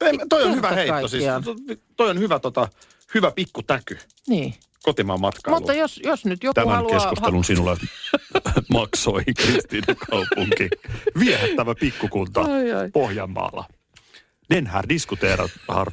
Ei, 0.01 0.19
toi 0.29 0.43
on 0.43 0.55
hyvä 0.55 0.69
Kerta 0.69 0.93
heitto 0.93 1.07
siis. 1.07 1.23
kaikkiaan. 1.23 1.43
Toi 1.97 2.09
on 2.09 2.19
hyvä, 2.19 2.39
tota, 2.39 2.67
hyvä 3.13 3.31
pikkutäky 3.31 3.97
Niin. 4.27 4.53
Kotimaan 4.83 5.21
matkailuun. 5.21 5.61
Mutta 5.61 5.73
jos, 5.73 5.99
jos 6.03 6.25
nyt 6.25 6.43
joku 6.43 6.53
Tämän 6.53 6.75
haluaa... 6.75 6.99
keskustelun 6.99 7.43
sinulle 7.43 7.77
maksoi 8.73 9.23
Kristiinan 9.37 9.95
kaupunki. 10.09 10.69
Viehättävä 11.19 11.75
pikkukunta 11.79 12.41
Ai, 12.41 12.71
ai. 12.71 12.89
Pohjanmaalla. 12.91 13.65
Den 14.49 14.67
här 14.67 14.85
har 15.67 15.91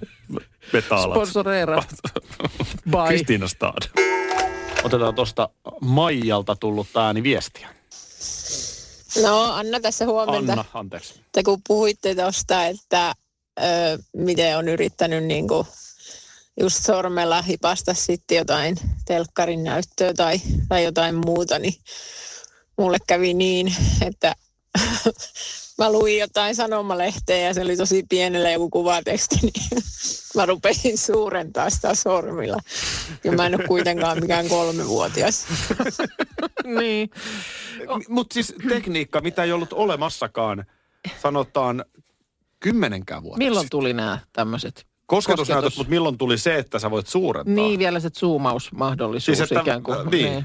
betalat. 0.73 1.17
Sponsoreera. 1.17 1.83
Bye. 2.91 3.09
Kristiina 3.09 3.49
Stad. 3.49 3.83
Otetaan 4.85 5.15
tuosta 5.15 5.49
Maijalta 5.81 6.57
tullut 6.57 6.97
ääni 6.97 7.23
viestiä. 7.23 7.69
No 9.23 9.53
Anna 9.53 9.81
tässä 9.81 10.07
huomenta. 10.07 10.53
Anna, 10.53 10.65
anteeksi. 10.75 11.15
Että 11.27 11.43
kun 11.43 11.61
puhuitte 11.69 12.15
tuosta, 12.15 12.67
että 12.67 13.15
ö, 13.61 13.63
miten 14.17 14.59
on 14.59 14.69
yrittänyt 14.69 15.25
niin 15.25 15.49
kuin 15.49 15.67
just 16.61 16.85
sormella 16.85 17.43
hipasta 17.43 17.95
sitten 17.95 18.37
jotain 18.39 18.77
telkkarin 19.07 19.65
näyttöä 19.65 20.15
tai, 20.15 20.41
tai 20.69 20.85
jotain 20.85 21.15
muuta, 21.15 21.59
niin 21.59 21.75
mulle 22.79 22.99
kävi 23.07 23.35
niin, 23.35 23.75
että 24.01 24.35
mä 25.79 25.93
luin 25.93 26.19
jotain 26.19 26.57
sanomalehteä 26.57 27.39
ja 27.39 27.55
se 27.55 27.61
oli 27.61 27.77
tosi 27.77 28.05
pienellä 28.09 28.51
joku 28.51 28.71
kuvateksti, 28.71 29.37
niin 29.43 29.83
mä 30.37 30.47
rupesin 30.47 30.99
suurentaa 30.99 31.71
sitä 31.71 31.95
sormilla. 31.95 32.59
Ja 33.25 33.33
mä 33.33 33.47
en 33.47 33.55
ole 33.55 33.67
kuitenkaan 33.67 34.21
mikään 34.21 34.49
kolmevuotias. 34.49 35.47
niin. 36.81 37.11
Mutta 38.09 38.35
siis 38.35 38.55
tekniikka, 38.69 39.21
mitä 39.21 39.45
ei 39.45 39.53
ollut 39.53 39.73
olemassakaan, 39.73 40.67
sanotaan 41.23 41.85
kymmenenkään 42.61 43.23
vuotta 43.23 43.39
Milloin 43.39 43.71
tuli 43.71 43.93
nämä 43.93 44.19
tämmöiset? 44.33 44.90
Kosketusnäytöt, 45.11 45.65
kosketus- 45.65 45.79
mutta 45.79 45.91
milloin 45.91 46.19
tuli 46.19 46.39
se, 46.39 46.57
että 46.59 46.79
sä 46.79 46.91
voit 46.91 47.07
suurentaa? 47.07 47.55
Niin, 47.55 47.79
vielä 47.79 48.01
se 48.01 48.11
zoomausmahdollisuus 48.11 49.39
Siis, 49.39 49.41
että- 49.53 49.61
ikään 49.61 49.83
kuin. 49.83 49.99
äh, 49.99 50.07
niin. 50.07 50.45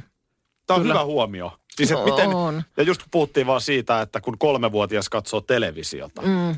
Tämä 0.68 0.76
on 0.76 0.82
Kyllä. 0.82 0.94
hyvä 0.94 1.06
huomio. 1.06 1.52
Siis, 1.76 1.92
että 1.92 2.06
miten, 2.06 2.30
on. 2.36 2.64
ja 2.78 2.84
just 2.84 3.02
puhuttiin 3.12 3.48
vaan 3.48 3.62
siitä, 3.62 4.02
että 4.02 4.22
kun 4.22 4.38
kolmevuotias 4.38 5.10
katsoo 5.10 5.42
televisiota, 5.42 6.22
Mm. 6.22 6.56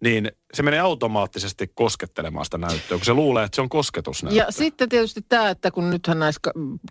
Niin 0.00 0.32
se 0.54 0.62
menee 0.62 0.80
automaattisesti 0.80 1.72
koskettelemaan 1.74 2.44
sitä 2.44 2.58
näyttöä, 2.58 2.98
kun 2.98 3.04
se 3.04 3.12
luulee, 3.12 3.44
että 3.44 3.56
se 3.56 3.60
on 3.60 3.68
kosketusnäyttö. 3.68 4.38
Ja 4.38 4.46
sitten 4.50 4.88
tietysti 4.88 5.20
tämä, 5.28 5.50
että 5.50 5.70
kun 5.70 5.90
nythän 5.90 6.18
näissä, 6.18 6.40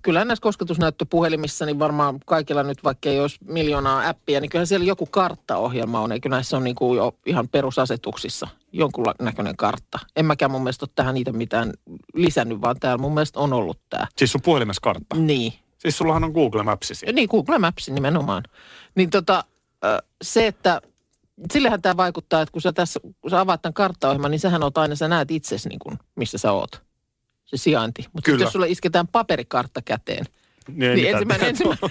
kyllä 0.01 0.25
näissä 0.25 0.41
kosketusnäyttöpuhelimissa, 0.41 1.65
niin 1.65 1.79
varmaan 1.79 2.19
kaikilla 2.25 2.63
nyt, 2.63 2.83
vaikka 2.83 3.09
ei 3.09 3.19
olisi 3.19 3.37
miljoonaa 3.45 4.09
appia, 4.09 4.41
niin 4.41 4.49
kyllähän 4.49 4.67
siellä 4.67 4.85
joku 4.85 5.05
karttaohjelma 5.05 5.99
on. 5.99 6.11
Eikö 6.11 6.29
näissä 6.29 6.57
on 6.57 6.63
niin 6.63 6.75
kuin 6.75 6.97
jo 6.97 7.15
ihan 7.25 7.47
perusasetuksissa 7.47 8.47
jonkunnäköinen 8.71 9.57
kartta? 9.57 9.99
En 10.15 10.25
mäkään 10.25 10.51
mun 10.51 10.63
mielestä 10.63 10.85
ole 10.85 10.91
tähän 10.95 11.13
niitä 11.13 11.31
mitään 11.31 11.73
lisännyt, 12.13 12.61
vaan 12.61 12.79
täällä 12.79 13.01
mun 13.01 13.13
mielestä 13.13 13.39
on 13.39 13.53
ollut 13.53 13.79
tämä. 13.89 14.07
Siis 14.17 14.31
sun 14.31 14.41
puhelimessa 14.41 14.81
kartta. 14.81 15.15
Niin. 15.15 15.53
Siis 15.77 15.97
sullahan 15.97 16.23
on 16.23 16.31
Google 16.31 16.63
Mapsisi. 16.63 17.05
Niin, 17.05 17.29
Google 17.31 17.57
Maps 17.59 17.89
nimenomaan. 17.89 18.43
Niin 18.95 19.09
tota, 19.09 19.43
se, 20.21 20.47
että 20.47 20.81
sillehän 21.53 21.81
tämä 21.81 21.97
vaikuttaa, 21.97 22.41
että 22.41 22.51
kun 22.51 22.61
sä 22.61 22.73
tässä, 22.73 22.99
kun 23.21 23.31
sä 23.31 23.39
avaat 23.39 23.61
tämän 23.61 23.73
karttaohjelman, 23.73 24.31
niin 24.31 24.39
sähän 24.39 24.63
oot 24.63 24.77
aina, 24.77 24.95
sä 24.95 25.07
näet 25.07 25.31
itsesi 25.31 25.69
niin 25.69 25.79
kuin, 25.79 25.99
missä 26.15 26.37
sä 26.37 26.51
oot. 26.51 26.81
Se 27.45 27.57
sijainti. 27.57 28.05
Mutta 28.13 28.31
jos 28.31 28.51
sulle 28.53 28.69
isketään 28.69 29.07
paperikartta 29.07 29.81
käteen, 29.81 30.25
Niin, 30.67 30.95
niin 30.95 31.09
ensimmäinen, 31.15 31.47
ensimmäinen, 31.49 31.89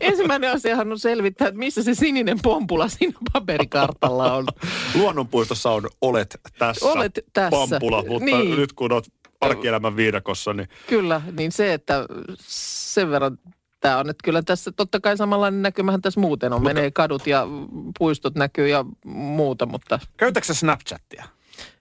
ensimmäinen 0.00 0.50
asiahan 0.50 0.92
on 0.92 0.98
selvittää, 0.98 1.48
että 1.48 1.58
missä 1.58 1.82
se 1.82 1.94
sininen 1.94 2.38
pompula 2.42 2.88
siinä 2.88 3.18
paperikartalla 3.32 4.32
on. 4.34 4.46
Luonnonpuistossa 4.94 5.70
on 5.70 5.88
olet 6.00 6.40
tässä, 6.58 6.86
Olet 6.86 7.18
tässä. 7.32 7.50
pampula, 7.50 8.04
mutta 8.08 8.24
Niin. 8.24 8.56
nyt 8.56 8.72
kun 8.72 8.92
olet 8.92 9.12
arkielämän 9.40 9.96
viidakossa, 9.96 10.52
niin 10.52 10.68
Kyllä, 10.86 11.22
niin 11.38 11.52
se, 11.52 11.72
että 11.74 12.06
sen 12.48 13.10
verran 13.10 13.38
tämä 13.80 13.98
on, 13.98 14.10
että 14.10 14.24
kyllä 14.24 14.42
tässä 14.42 14.72
totta 14.72 15.00
kai 15.00 15.16
samanlainen 15.16 15.62
näkymähän 15.62 16.02
tässä 16.02 16.20
muuten 16.20 16.52
on. 16.52 16.62
Menee 16.62 16.90
kadut 16.90 17.26
ja 17.26 17.46
puistot 17.98 18.34
näkyy 18.34 18.68
ja 18.68 18.84
muuta, 19.04 19.66
mutta 19.66 19.98
käytätkö 20.16 20.54
Snapchatia? 20.54 21.24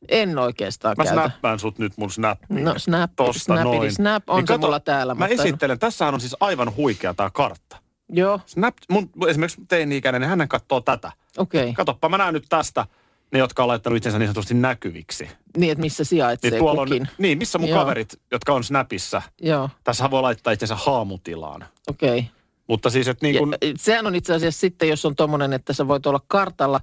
en 0.10 0.38
oikeastaan 0.40 0.96
Mä 0.98 1.04
käytä. 1.04 1.22
snappaan 1.22 1.60
sut 1.60 1.80
nyt 1.80 1.94
mun 1.98 2.12
snappiin. 2.12 2.66
No 2.66 2.74
snap, 2.78 3.12
Tosta 3.16 3.64
noin. 3.64 3.92
snap 3.92 4.30
on 4.30 4.38
Niin 4.38 4.48
se 4.48 4.54
kato, 4.54 4.68
mulla 4.68 4.80
täällä. 4.80 5.16
Mä 5.16 5.28
mutta 5.28 5.44
esittelen, 5.44 5.80
tässähän 5.80 6.14
on 6.14 6.20
siis 6.22 6.36
aivan 6.40 6.76
huikea 6.76 7.14
tää 7.14 7.30
kartta. 7.34 7.78
Joo, 8.10 8.40
Snap, 8.46 8.76
mun, 8.90 9.10
esimerkiksi 9.28 9.62
teini-ikäinen, 9.68 10.22
niin 10.22 10.30
hän 10.30 10.48
katsoo 10.48 10.82
tätä. 10.82 11.12
okei. 11.38 11.62
Okay. 11.62 11.74
Katoppa, 11.74 12.10
mä 12.10 12.18
näen 12.18 12.34
nyt 12.34 12.46
tästä 12.50 12.86
ne, 13.32 13.40
jotka 13.40 13.64
on 13.64 13.68
laittanut 13.68 13.98
itsensä 13.98 14.20
niin 14.20 14.28
sanotusti 14.28 14.54
näkyviksi. 14.54 15.30
Niin, 15.58 15.72
että 15.72 15.82
missä 15.82 16.04
sijaitsee 16.04 16.52
Niin 16.52 16.60
tuolla 16.60 16.86
kukin. 16.86 17.02
on, 17.02 17.08
niin, 17.18 17.38
missä 17.38 17.58
mun 17.58 17.70
Joo. 17.70 17.80
kaverit, 17.80 18.20
jotka 18.32 18.54
on 18.54 18.64
Snapissa. 18.64 19.22
Joo, 19.42 19.70
Tässä 19.84 20.12
voi 20.12 20.22
laittaa 20.22 20.54
itsensä 20.54 20.76
haamutilaan. 20.76 21.66
okei. 21.88 22.10
Okay. 22.20 22.24
Mutta 22.68 22.90
siis, 22.90 23.08
että 23.08 23.26
niin 23.26 23.38
kun, 23.38 23.56
Ja, 23.62 23.68
sehän 23.78 24.08
on 24.08 24.16
itse 24.16 24.34
asiassa 24.34 24.60
sitten, 24.60 24.90
jos 24.90 25.06
on 25.06 25.16
tommonen, 25.16 25.54
että 25.54 25.74
sä 25.74 25.88
voit 25.88 26.06
olla 26.06 26.22
kartalla 26.28 26.82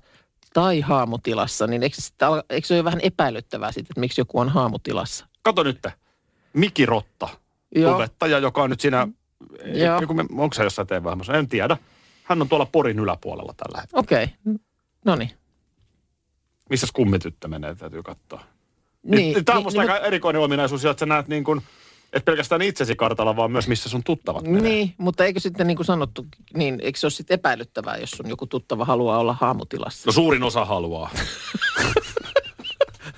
tai 0.52 0.80
haamutilassa, 0.80 1.66
niin 1.66 1.82
eikö 1.82 1.96
al- 2.22 2.42
eikö 2.50 2.66
se 2.66 2.74
ole 2.74 2.78
jo 2.78 2.84
vähän 2.84 3.00
epäilyttävää 3.02 3.72
sitten, 3.72 3.92
että 3.92 4.00
miksi 4.00 4.20
joku 4.20 4.38
on 4.40 4.48
haamutilassa? 4.48 5.26
kato 5.42 5.62
nyt, 5.62 5.86
Miki 6.52 6.86
Rotta, 6.86 7.28
Joo. 7.74 7.92
tubettaja, 7.92 8.38
joka 8.38 8.62
on 8.62 8.70
nyt 8.70 8.80
siinä, 8.80 9.08
Joo. 9.74 10.00
kun 10.06 10.16
me- 10.16 10.24
onko 10.42 10.54
se 10.54 10.62
jossain 10.64 10.88
TV-ohjelmassa, 10.88 11.34
en 11.34 11.48
tiedä. 11.48 11.76
Hän 12.24 12.42
on 12.42 12.48
tuolla 12.48 12.66
Porin 12.66 12.98
yläpuolella 12.98 13.54
tällä 13.56 13.80
hetkellä. 13.80 14.00
Okei, 14.00 14.24
okay. 14.24 14.58
no 15.04 15.16
niin. 15.16 15.30
Missä 16.72 16.86
kummityttö 16.92 17.48
menee, 17.48 17.74
täytyy 17.74 18.02
katsoa. 18.02 18.44
Niin, 19.02 19.44
Tämä 19.44 19.58
on 19.58 19.64
niin, 19.64 19.72
niin, 19.72 19.90
aika 19.90 20.06
erikoinen 20.06 20.42
ominaisuus, 20.42 20.84
että 20.84 21.00
sä 21.00 21.06
näet 21.06 21.28
niin 21.28 21.44
kuin, 21.44 21.62
et 22.12 22.24
pelkästään 22.24 22.62
itsesi 22.62 22.96
kartalla, 22.96 23.36
vaan 23.36 23.52
myös 23.52 23.68
missä 23.68 23.88
sun 23.88 24.04
tuttavat 24.04 24.44
menee. 24.44 24.62
Niin, 24.62 24.94
mutta 24.98 25.24
eikö 25.24 25.40
sitten 25.40 25.66
niin 25.66 25.76
kuin 25.76 25.86
sanottu, 25.86 26.26
niin 26.56 26.80
eikö 26.82 26.98
se 26.98 27.06
ole 27.06 27.10
sitten 27.10 27.34
epäilyttävää, 27.34 27.96
jos 27.96 28.10
sun 28.10 28.28
joku 28.28 28.46
tuttava 28.46 28.84
haluaa 28.84 29.18
olla 29.18 29.36
haamutilassa? 29.40 30.08
No 30.08 30.12
suurin 30.12 30.42
osa 30.42 30.64
haluaa. 30.64 31.10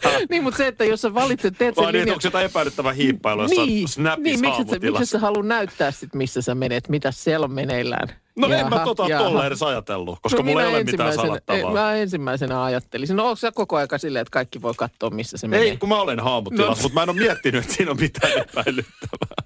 niin, 0.31 0.43
mutta 0.43 0.57
se, 0.59 0.67
että 0.67 0.85
jos 0.85 1.01
sä 1.01 1.14
valitset, 1.14 1.55
teet 1.59 1.75
sen 1.75 1.85
Vai 1.85 1.93
niin, 1.93 2.01
linjan... 2.01 2.14
onko 2.14 2.21
se 2.21 2.29
jotain 2.29 2.47
epäilyttävää 2.47 2.93
hiippailua, 2.93 3.45
jossa 3.45 3.64
niin, 3.64 3.85
on 3.85 3.88
snapis 3.88 4.25
niin 4.25 4.40
miksi 4.40 4.62
sä, 4.71 4.79
miksi 4.90 5.07
sä 5.07 5.19
näyttää 5.45 5.90
sit, 5.90 6.14
missä 6.14 6.43
sä 6.43 6.55
menet, 6.55 6.88
mitä 6.88 7.11
siellä 7.11 7.45
on 7.45 7.53
meneillään? 7.53 8.09
No 8.37 8.47
en 8.47 8.68
mä 8.68 8.77
Jaha, 8.77 8.85
tota 8.85 9.07
jaha. 9.09 9.25
tolleen 9.25 9.47
edes 9.47 9.62
ajatellut, 9.62 10.18
koska 10.23 10.38
no, 10.38 10.44
mulla 10.44 10.62
ei 10.62 10.68
ole 10.75 10.85
mitään 10.85 11.14
salattavaa. 11.14 11.73
Mä 11.73 11.94
ensimmäisenä 11.94 12.62
ajattelisin. 12.64 13.16
No 13.16 13.25
onko 13.25 13.37
se 13.37 13.51
koko 13.55 13.77
aika 13.77 13.99
silleen, 13.99 14.20
että 14.20 14.31
kaikki 14.31 14.62
voi 14.62 14.75
katsoa, 14.77 15.11
missä 15.11 15.37
se 15.37 15.49
menee? 15.49 15.66
Ei, 15.68 15.77
kun 15.77 15.88
mä 15.88 16.01
olen 16.01 16.20
haamutilassa, 16.20 16.83
No. 16.83 16.83
mutta 16.83 16.94
mä 16.94 17.03
en 17.03 17.09
ole 17.11 17.18
miettinyt, 17.18 17.62
että 17.64 17.75
siinä 17.77 17.90
on 17.90 17.97
mitään 18.01 18.33
epäilyttävää. 18.49 19.44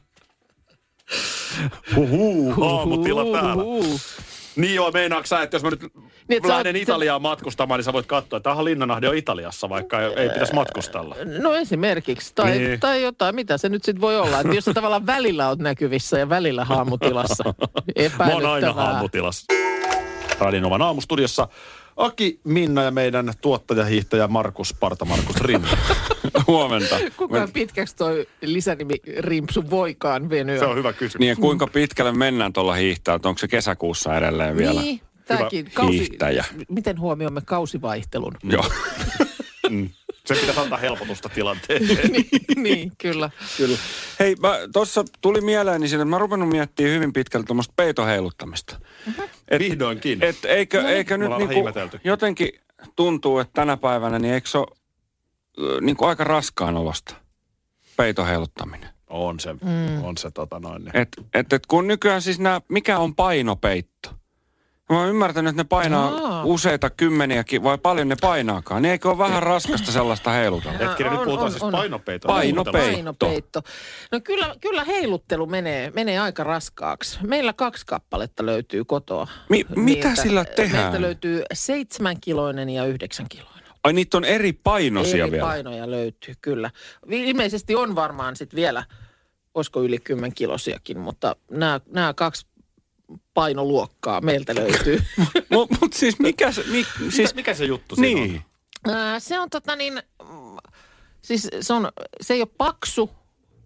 Huhuu, 1.96 2.53
haamutila 2.53 3.40
täällä. 3.40 3.62
Niin 4.59 4.75
joo, 4.75 4.90
meinaatko 4.90 5.27
sä, 5.27 5.42
että 5.42 5.55
jos 5.55 5.62
mä 5.62 5.71
nyt 5.71 5.81
Niin, 6.29 6.49
lähden 6.49 6.75
oot- 6.75 6.79
Italiaan 6.79 7.23
matkustamaan, 7.23 7.79
niin 7.79 7.85
sä 7.85 7.92
voit 7.92 8.07
katsoa, 8.07 8.37
että 8.37 8.51
aha, 8.51 8.64
Linnanahde 8.64 9.09
on 9.09 9.16
Italiassa, 9.16 9.68
vaikka 9.68 10.01
ei, 10.01 10.12
ei 10.16 10.29
pitäisi 10.29 10.55
matkustella. 10.55 11.16
No 11.42 11.55
esimerkiksi, 11.55 12.33
tai, 12.35 12.59
Niin. 12.59 12.81
tai 12.81 13.03
jotain, 13.03 13.35
mitä 13.35 13.59
se 13.59 13.68
nyt 13.68 13.85
sitten 13.85 14.01
voi 14.01 14.16
olla. 14.18 14.40
Että 14.40 14.55
jos 14.55 14.64
sä 14.64 14.75
tavallaan 14.75 15.07
välillä 15.07 15.49
oot 15.49 15.59
näkyvissä 15.59 16.18
ja 16.18 16.29
välillä 16.29 16.64
haamutilassa. 16.64 17.44
Mä 18.18 18.27
oon 18.35 18.47
aina 18.47 18.73
haamutilassa. 18.73 19.44
Radinovan 20.40 20.83
aamustudiossa 20.83 21.49
Aki, 21.98 22.40
Minna 22.44 22.82
ja 22.82 22.90
meidän 22.90 23.32
tuottajahiihtäjä 23.40 24.28
Markus 24.28 24.74
Parta, 24.74 25.04
Markus 25.04 25.40
Rinne. 25.40 25.68
Huomenta. 26.46 26.96
Kuinka 27.16 27.48
pitkäksi 27.52 27.96
toi 27.96 28.26
lisänimi 28.42 28.94
Rimpsu 29.18 29.70
voikaan 29.70 30.30
venyä? 30.30 30.58
Se 30.58 30.64
on 30.64 30.76
hyvä 30.76 30.92
kysymys. 30.92 31.18
Niin 31.20 31.37
kuinka 31.37 31.66
pitkälle 31.66 32.12
mennään 32.12 32.52
tuolla 32.52 32.74
hiihtää? 32.74 33.14
Että 33.14 33.28
onko 33.28 33.38
se 33.38 33.48
kesäkuussa 33.48 34.16
edelleen 34.16 34.56
vielä? 34.56 34.80
Niin, 34.80 35.00
tämäkin. 35.24 35.66
hiihtäjä. 35.90 36.44
Miten 36.68 37.00
huomioimme 37.00 37.40
kausivaihtelun? 37.44 38.34
Joo. 38.44 38.64
Mm. 39.70 39.90
Se 40.28 40.34
pitäisi 40.34 40.60
antaa 40.60 40.78
helpotusta 40.78 41.28
tilanteeseen. 41.28 42.12
niin, 42.12 42.26
niin, 42.56 42.92
kyllä. 42.98 43.30
Kyllä. 43.56 43.78
Hei, 44.20 44.36
tuossa 44.72 45.04
tuli 45.20 45.40
mieleeni 45.40 45.88
siitä, 45.88 46.02
että 46.02 46.10
mä 46.10 46.18
rupennut 46.18 46.48
miettimään 46.48 46.94
hyvin 46.94 47.12
pitkälti 47.12 47.46
tuommoista 47.46 47.74
peitoheiluttamista. 47.76 48.80
Et, 49.48 49.58
Vihdoinkin. 49.58 50.22
et, 50.22 50.44
eikö, 50.44 50.88
eikö 50.88 51.14
Me 51.14 51.18
nyt 51.18 51.26
ollaan 51.26 51.48
vähän 51.48 51.74
niinku, 51.74 51.98
jotenkin 52.04 52.48
tuntuu, 52.96 53.38
että 53.38 53.52
tänä 53.54 53.76
päivänä, 53.76 54.18
niin 54.18 54.34
eikö 54.34 54.48
se 54.48 54.58
ole 54.58 54.68
niinku 55.80 56.04
aika 56.04 56.24
raskaan 56.24 56.76
olosta 56.76 57.14
peitoheiluttaminen? 57.96 58.88
On 59.06 59.40
se, 59.40 59.52
mm. 59.52 60.04
on 60.04 60.16
se 60.16 60.30
tota 60.30 60.60
noin. 60.60 60.84
niin. 60.84 60.96
Et, 60.96 61.08
et, 61.34 61.52
et 61.52 61.66
kun 61.66 61.86
nykyään 61.86 62.22
siis 62.22 62.38
nämä, 62.38 62.60
mikä 62.68 62.98
on 62.98 63.14
painopeitto? 63.14 64.17
Mä 64.92 64.98
oon 64.98 65.09
ymmärtänyt, 65.09 65.51
että 65.51 65.62
ne 65.62 65.66
painaa 65.68 66.09
Aa. 66.14 66.44
useita 66.44 66.90
kymmeniäkin, 66.90 67.62
vai 67.62 67.79
paljon 67.79 68.09
ne 68.09 68.16
painaakaan. 68.20 68.83
Niin 68.83 68.92
eikö 68.92 69.09
ole 69.09 69.18
vähän 69.18 69.42
raskasta 69.42 69.92
sellaista 69.92 70.31
heilutella? 70.31 70.79
Hetkinen, 70.79 71.12
nyt 71.12 71.22
puhutaan 71.24 71.44
on, 71.44 71.51
siis 71.51 71.62
on. 71.62 71.72
painopeitosta. 71.72 72.35
Painopeitto. 72.35 72.92
Painopeitto. 72.92 73.62
No 74.12 74.20
kyllä, 74.24 74.55
kyllä 74.61 74.85
heiluttelu 74.85 75.46
menee, 75.46 75.90
menee 75.94 76.18
aika 76.18 76.44
raskaaksi. 76.44 77.18
Meillä 77.27 77.53
kaksi 77.53 77.87
kappaletta 77.87 78.46
löytyy 78.46 78.85
kotoa. 78.85 79.27
Mi- 79.48 79.64
mitä 79.77 79.81
Niiltä- 80.09 80.22
sillä 80.22 80.44
tehdään? 80.44 80.83
Meiltä 80.85 81.01
löytyy 81.01 81.42
seitsemänkiloinen 81.53 82.70
ja 82.70 82.85
yhdeksänkiloinen. 82.87 83.64
Ai 83.85 83.92
niitä 83.92 84.16
on 84.16 84.24
eri 84.24 84.53
painoisia 84.53 85.22
Eri 85.24 85.33
vielä. 85.33 85.46
painoja 85.46 85.90
löytyy, 85.90 86.35
kyllä. 86.42 86.70
Ilmeisesti 87.11 87.74
on 87.74 87.94
varmaan 87.94 88.37
sitten 88.37 88.57
vielä, 88.57 88.85
olisiko 89.55 89.83
yli 89.83 89.98
kymmenkilosiakin, 89.98 90.98
mutta 90.98 91.37
nämä 91.90 92.14
kaksi 92.14 92.46
painoluokkaa 93.35 94.21
meiltä 94.21 94.55
löytyy. 94.55 95.03
Mutta 95.51 95.77
mut 95.81 95.92
siis 95.92 96.18
mikä 96.18 96.53
se, 96.53 96.64
mi, 96.71 96.87
Siis, 97.11 97.35
mikä 97.35 97.55
se 97.55 97.64
juttu 97.64 97.97
siinä 97.97 98.21
niin. 98.21 98.42
on? 98.87 98.94
Ää, 98.94 99.21
se 99.21 99.40
on 99.40 99.51
tota 99.51 99.77
niin, 99.77 100.03
siis 101.23 101.49
se, 101.61 101.73
on, 101.73 101.88
se 102.21 102.35
ei 102.35 102.40
ole 102.40 102.49
paksu, 102.59 103.11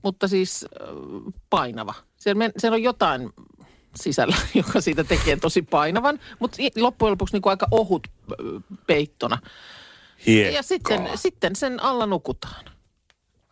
mutta 0.03 0.29
siis 0.29 0.65
äh, 0.65 0.89
painava. 1.51 1.95
Siellä, 2.17 2.51
siellä 2.59 2.75
on 2.75 2.83
jotain 2.83 3.31
sisällä, 3.95 4.37
joka 4.55 4.81
siitä 4.81 5.05
tekee 5.05 5.37
tosi 5.37 5.63
painavan, 5.63 6.21
mutta 6.39 6.57
loppujen 6.77 7.11
lopuksi 7.11 7.35
niin 7.35 7.43
kuin 7.43 7.51
aika 7.51 7.67
ohut 7.71 8.09
peittona. 8.87 9.39
Hiekkaa. 10.27 10.57
Ja 10.57 10.63
sitten, 10.63 11.11
sitten 11.15 11.57
sen 11.57 11.83
alla 11.83 12.07
nukutaan. 12.07 12.65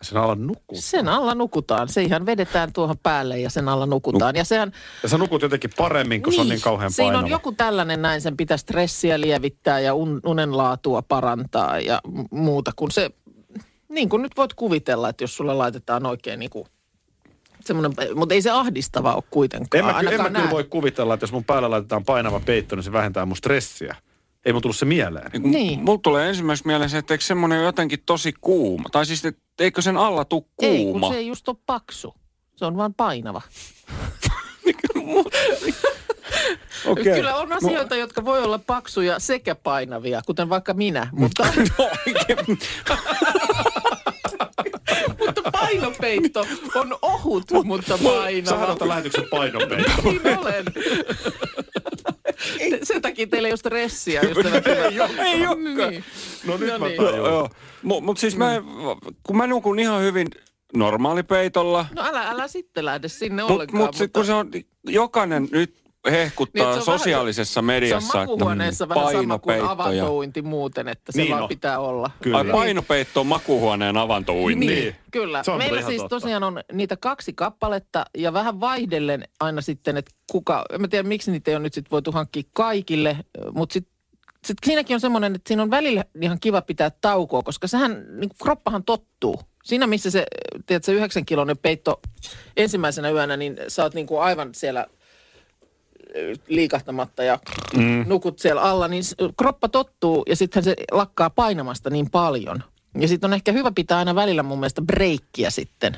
Sen 0.03 0.19
alla 0.19 0.35
nukkuu. 0.35 0.79
Sen 0.81 1.09
alla 1.09 1.35
nukutaan. 1.35 1.89
Se 1.89 2.03
ihan 2.03 2.27
vedetään 2.27 2.73
tuohon 2.73 2.99
päälle 3.03 3.39
ja 3.39 3.51
sen 3.51 3.69
alla 3.69 3.87
nukutaan. 3.87 4.37
Ja 4.37 4.45
sehän, 4.45 4.73
Ja 5.03 5.09
sä 5.09 5.19
nukut 5.19 5.43
jotenkin 5.43 5.71
paremmin, 5.77 6.23
kun 6.23 6.33
se 6.33 6.41
on 6.41 6.49
niin 6.49 6.61
kauhean 6.61 6.93
siinä 6.93 7.07
painava. 7.07 7.25
on 7.25 7.31
joku 7.31 7.53
tällainen 7.53 8.03
näin, 8.03 8.21
sen 8.21 8.37
pitää 8.37 8.57
stressiä 8.57 9.21
lievittää 9.21 9.81
ja 9.81 9.95
un, 9.95 10.21
unenlaatua 10.27 11.03
parantaa 11.03 11.81
ja 11.81 12.01
muuta, 12.31 12.73
kun 12.77 12.91
se, 12.91 13.11
niin 13.89 14.09
kuin 14.09 14.23
nyt 14.23 14.33
voit 14.37 14.55
kuvitella, 14.55 15.09
että 15.09 15.25
jos 15.25 15.37
sulle 15.37 15.55
laitetaan 15.55 16.07
oikein 16.07 16.41
niin 16.41 16.51
kuin 16.51 16.65
semmoinen, 17.65 17.93
mutta 18.15 18.35
ei 18.35 18.43
se 18.43 18.51
ahdistava 18.51 19.15
ole 19.15 19.23
kuitenkaan. 19.31 19.79
En 19.79 19.95
mä, 19.95 20.01
ky- 20.01 20.15
en 20.15 20.23
mä 20.23 20.31
kyllä 20.31 20.51
voi 20.51 20.65
kuvitella, 20.65 21.15
että 21.15 21.25
jos 21.25 21.33
mun 21.33 21.45
päällä 21.45 21.71
laitetaan 21.71 22.05
painava 22.05 22.41
peitto, 22.41 22.77
niin 22.77 22.85
se 22.85 22.93
vähentää 22.93 23.27
mun 23.27 23.37
stressiä. 23.37 23.97
Ei 24.45 24.53
mun 24.53 24.63
tullut 24.63 24.77
se 24.77 24.85
mieleen. 24.85 25.31
Niin 25.33 25.51
Niin. 25.51 25.85
Mulla 25.85 26.01
tulee 26.03 26.29
ensimmäiseksi 26.29 26.67
mieleen 26.67 26.91
se, 26.91 26.99
että 26.99 27.15
eikö 27.15 27.25
semmoinen 27.25 27.65
jotenkin 27.65 28.03
tosi 28.07 28.33
kuuma? 28.41 28.89
Tai 28.93 29.07
siis, 29.07 29.25
että 29.25 29.43
eikö 29.59 29.83
sen 29.83 29.97
alla 29.97 30.25
tuu 30.25 30.49
Ei, 30.63 30.85
kuuma? 30.85 31.07
kun 31.07 31.15
se 31.15 31.19
ei 31.19 31.27
just 31.27 31.49
ole 31.49 31.57
paksu. 31.67 32.15
Se 32.57 32.65
on 32.65 32.77
vaan 32.77 32.95
painava. 32.95 33.43
Okei. 36.87 37.15
Kyllä 37.15 37.37
on 37.37 37.53
asioita, 37.53 37.97
jotka 37.97 38.25
voi 38.25 38.43
olla 38.43 38.59
paksuja 38.59 39.19
sekä 39.19 39.55
painavia, 39.55 40.23
kuten 40.27 40.49
vaikka 40.49 40.75
minä, 40.75 41.09
mutta, 41.13 41.47
No, 41.79 41.91
oikein. 42.07 42.59
mutta 45.37 45.51
painopeitto 45.53 46.47
on 46.75 46.99
ohut, 47.03 47.45
mutta 47.65 47.97
Sähän 47.99 48.15
painava. 48.15 48.67
on 48.67 48.79
tämän 48.79 48.89
lähetyksen 48.89 49.25
painopeitto. 49.31 50.03
Niin 50.11 50.39
olen. 50.39 50.65
Sen 52.83 53.03
takia 53.03 53.27
teillä 53.27 53.49
ei 53.49 53.53
ole 53.53 53.57
stressiä, 53.57 54.21
ystävät. 54.21 54.67
ei 54.67 55.01
ole, 55.01 55.11
ei 55.19 55.47
Niin. 55.91 56.05
No 56.47 56.57
nyt 56.57 56.73
No 56.73 56.79
mä 56.79 56.87
niin. 56.89 57.03
Joo, 57.03 57.49
mutta 57.83 58.05
mut 58.05 58.19
siis 58.19 58.37
mä, 58.37 58.63
kun 59.23 59.37
mä 59.37 59.47
nukun 59.47 59.79
ihan 59.79 60.03
hyvin 60.03 60.27
normaalipeitolla, 60.77 61.87
No 61.95 62.03
älä, 62.05 62.23
älä 62.31 62.49
sitten 62.49 62.85
lähde 62.85 63.09
sinne 63.09 63.43
mutta 63.43 63.55
ollenkaan. 63.55 63.83
mut, 63.85 63.95
sit, 63.95 64.13
kun 64.13 64.25
se 64.27 64.33
on, 64.33 64.51
jokainen 64.87 65.49
nyt 65.53 65.75
hehkuttaa 66.11 66.65
Niin, 66.65 66.75
se 66.75 66.81
on 66.81 66.87
vähän- 66.87 66.99
sosiaalisessa 66.99 67.53
se 67.55 67.59
on 67.61 67.65
mediassa, 67.65 68.23
että 68.23 68.45
vähän 68.45 68.75
sama 68.75 68.89
kuin 68.89 69.03
painopeitto 69.05 69.65
ja... 69.65 69.71
avantouinti 69.71 70.43
muuten, 70.43 70.89
että 70.89 71.13
se 71.13 71.19
Niin 71.21 71.31
vaan 71.31 71.43
on. 71.43 71.49
pitää 71.49 71.79
olla. 71.79 72.11
Kyllä. 72.23 72.39
Ai, 72.39 72.45
painopeitto 72.45 73.21
on 73.21 73.27
makuuhuoneen 73.27 73.97
avantouinti. 73.97 74.67
Niin, 74.67 74.79
Niin. 74.79 74.97
kyllä. 75.11 75.43
Se 75.43 75.51
on 75.51 75.59
Meillä 75.59 75.83
siis 75.83 76.03
totta. 76.03 76.17
tosiaan 76.17 76.43
on 76.43 76.61
niitä 76.73 76.97
kaksi 76.97 77.33
kappaletta 77.33 78.05
ja 78.19 78.33
vähän 78.33 78.61
vaihdellen 78.61 79.25
aina 79.41 79.61
sitten, 79.61 79.97
että 79.97 80.11
kuka, 80.33 80.65
en 80.73 80.81
mä 80.81 80.89
tiedä 80.89 81.09
miksi 81.09 81.31
niitä 81.31 81.51
ei 81.51 81.55
ole 81.55 81.63
nyt 81.63 81.75
sitten 81.75 81.91
voitu 81.91 82.13
hankkia 82.13 82.43
kaikille, 82.53 83.17
mutta 83.53 83.73
sitten 83.73 83.93
sit 84.45 84.59
siinäkin 84.67 84.95
on 84.95 85.01
semmoinen, 85.01 85.35
että 85.35 85.49
siinä 85.49 85.63
on 85.63 85.71
välillä 85.71 86.05
ihan 86.23 86.41
kiva 86.41 86.63
pitää 86.63 86.91
taukoa, 87.01 87.43
koska 87.43 87.67
sehän, 87.67 88.05
niin 88.21 88.31
kroppahan 88.43 88.85
tottuu. 88.85 89.41
Siinä 89.65 89.87
missä 89.87 90.11
se, 90.11 90.27
tiedät, 90.67 90.85
se 90.85 90.93
yhdeksän 90.93 91.25
kilonen 91.25 91.59
peitto 91.59 92.01
ensimmäisenä 92.57 93.11
yönä, 93.11 93.37
niin 93.37 93.57
sä 93.69 93.83
oot 93.83 93.95
niin 93.95 94.07
kuin 94.07 94.23
aivan 94.23 94.51
siellä 94.55 94.87
liikahtamatta 96.49 97.23
ja 97.23 97.39
mm. 97.77 98.05
nukut 98.07 98.39
siellä 98.39 98.63
alla, 98.63 98.89
niin 98.89 99.03
kroppa 99.37 99.69
tottuu 99.69 100.25
ja 100.29 100.37
sittenhän 100.37 100.65
se 100.65 100.77
lakkaa 100.93 101.31
painamasta 101.31 101.91
niin 101.91 102.11
paljon. 102.11 102.65
Ja 103.01 103.09
sitten 103.09 103.29
on 103.29 103.35
ehkä 103.35 103.53
hyvä 103.53 103.73
pitää 103.75 103.99
aina 103.99 104.15
välillä 104.15 104.43
mun 104.43 104.59
mielestä 104.59 104.83
breikkiä 104.83 105.51
sitten. 105.51 105.97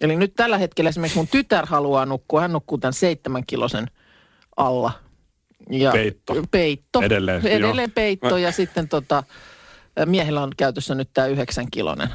Eli 0.00 0.16
nyt 0.16 0.32
tällä 0.36 0.58
hetkellä 0.58 0.88
esimerkiksi 0.88 1.18
mun 1.18 1.28
tytär 1.28 1.66
haluaa 1.66 2.06
nukkua, 2.06 2.40
hän 2.40 2.52
nukkuu 2.52 2.78
tämän 2.78 2.92
seitsemän 2.92 3.46
kilosen 3.46 3.86
alla. 4.56 4.92
Ja 5.70 5.92
Peitto. 5.92 6.34
Peitto. 6.50 7.02
Edelleen, 7.02 7.42
joo. 7.44 7.52
Edelleen 7.52 7.90
peitto 7.90 8.36
ja 8.36 8.52
sitten 8.52 8.88
tota, 8.88 9.22
miehellä 10.06 10.42
on 10.42 10.50
käytössä 10.56 10.94
nyt 10.94 11.10
tämä 11.14 11.26
yhdeksän 11.26 11.70
kilonen. 11.70 12.08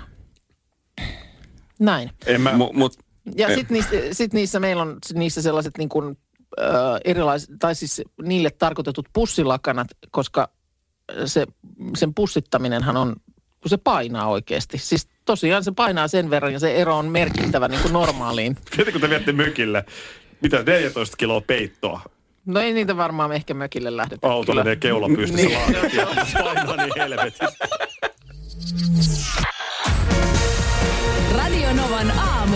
Näin. 1.80 2.12
En 2.26 2.42
mä, 2.42 2.54
Mu, 2.54 2.74
mut, 2.74 2.94
Ja 3.36 3.48
sitten 3.56 3.74
niissä, 3.74 3.92
sit 4.12 4.34
niissä 4.34 4.60
meillä 4.60 4.82
on 4.82 4.98
niissä 5.14 5.42
sellaiset 5.42 5.78
niin 5.78 5.90
kuin, 5.90 6.18
ö, 6.60 6.64
erilaiset, 7.06 7.50
tai 7.60 7.76
siis 7.76 8.02
niille 8.24 8.50
tarkoitetut 8.50 9.06
pussilakanat, 9.14 9.88
koska 10.12 10.50
se, 11.26 11.46
sen 11.98 12.14
pussittaminenhan 12.14 12.98
on 12.98 13.16
kun 13.62 13.70
se 13.70 13.78
painaa 13.78 14.28
oikeasti. 14.28 14.78
Siis 14.78 15.08
tosiaan 15.26 15.64
se 15.64 15.72
painaa 15.72 16.08
sen 16.08 16.30
verran 16.30 16.54
ja 16.54 16.60
se 16.60 16.76
ero 16.76 16.98
on 16.98 17.06
merkittävä 17.06 17.68
niin 17.68 17.82
kuin 17.82 17.94
normaaliin. 17.94 18.56
Sitten 18.76 18.92
kun 18.92 19.02
te 19.02 19.10
viette 19.10 19.32
mykille, 19.32 19.86
mitä 20.42 20.64
14 20.64 21.18
kiloa 21.18 21.42
peittoa? 21.42 22.02
No 22.46 22.60
ei 22.60 22.74
niitä 22.74 22.98
varmaan 22.98 23.32
ehkä 23.32 23.54
mökille 23.54 23.98
lähdetä. 23.98 24.28
Autollinen 24.30 24.80
keula 24.80 25.08
pystyssä 25.16 25.48
Niin. 25.48 25.60
laadittiin. 25.60 26.44
Painaa 26.44 26.76
niin 26.76 26.94
helvetissä. 26.98 27.46
Radio 31.38 31.74
Novan 31.74 32.12
aamu. 32.12 32.56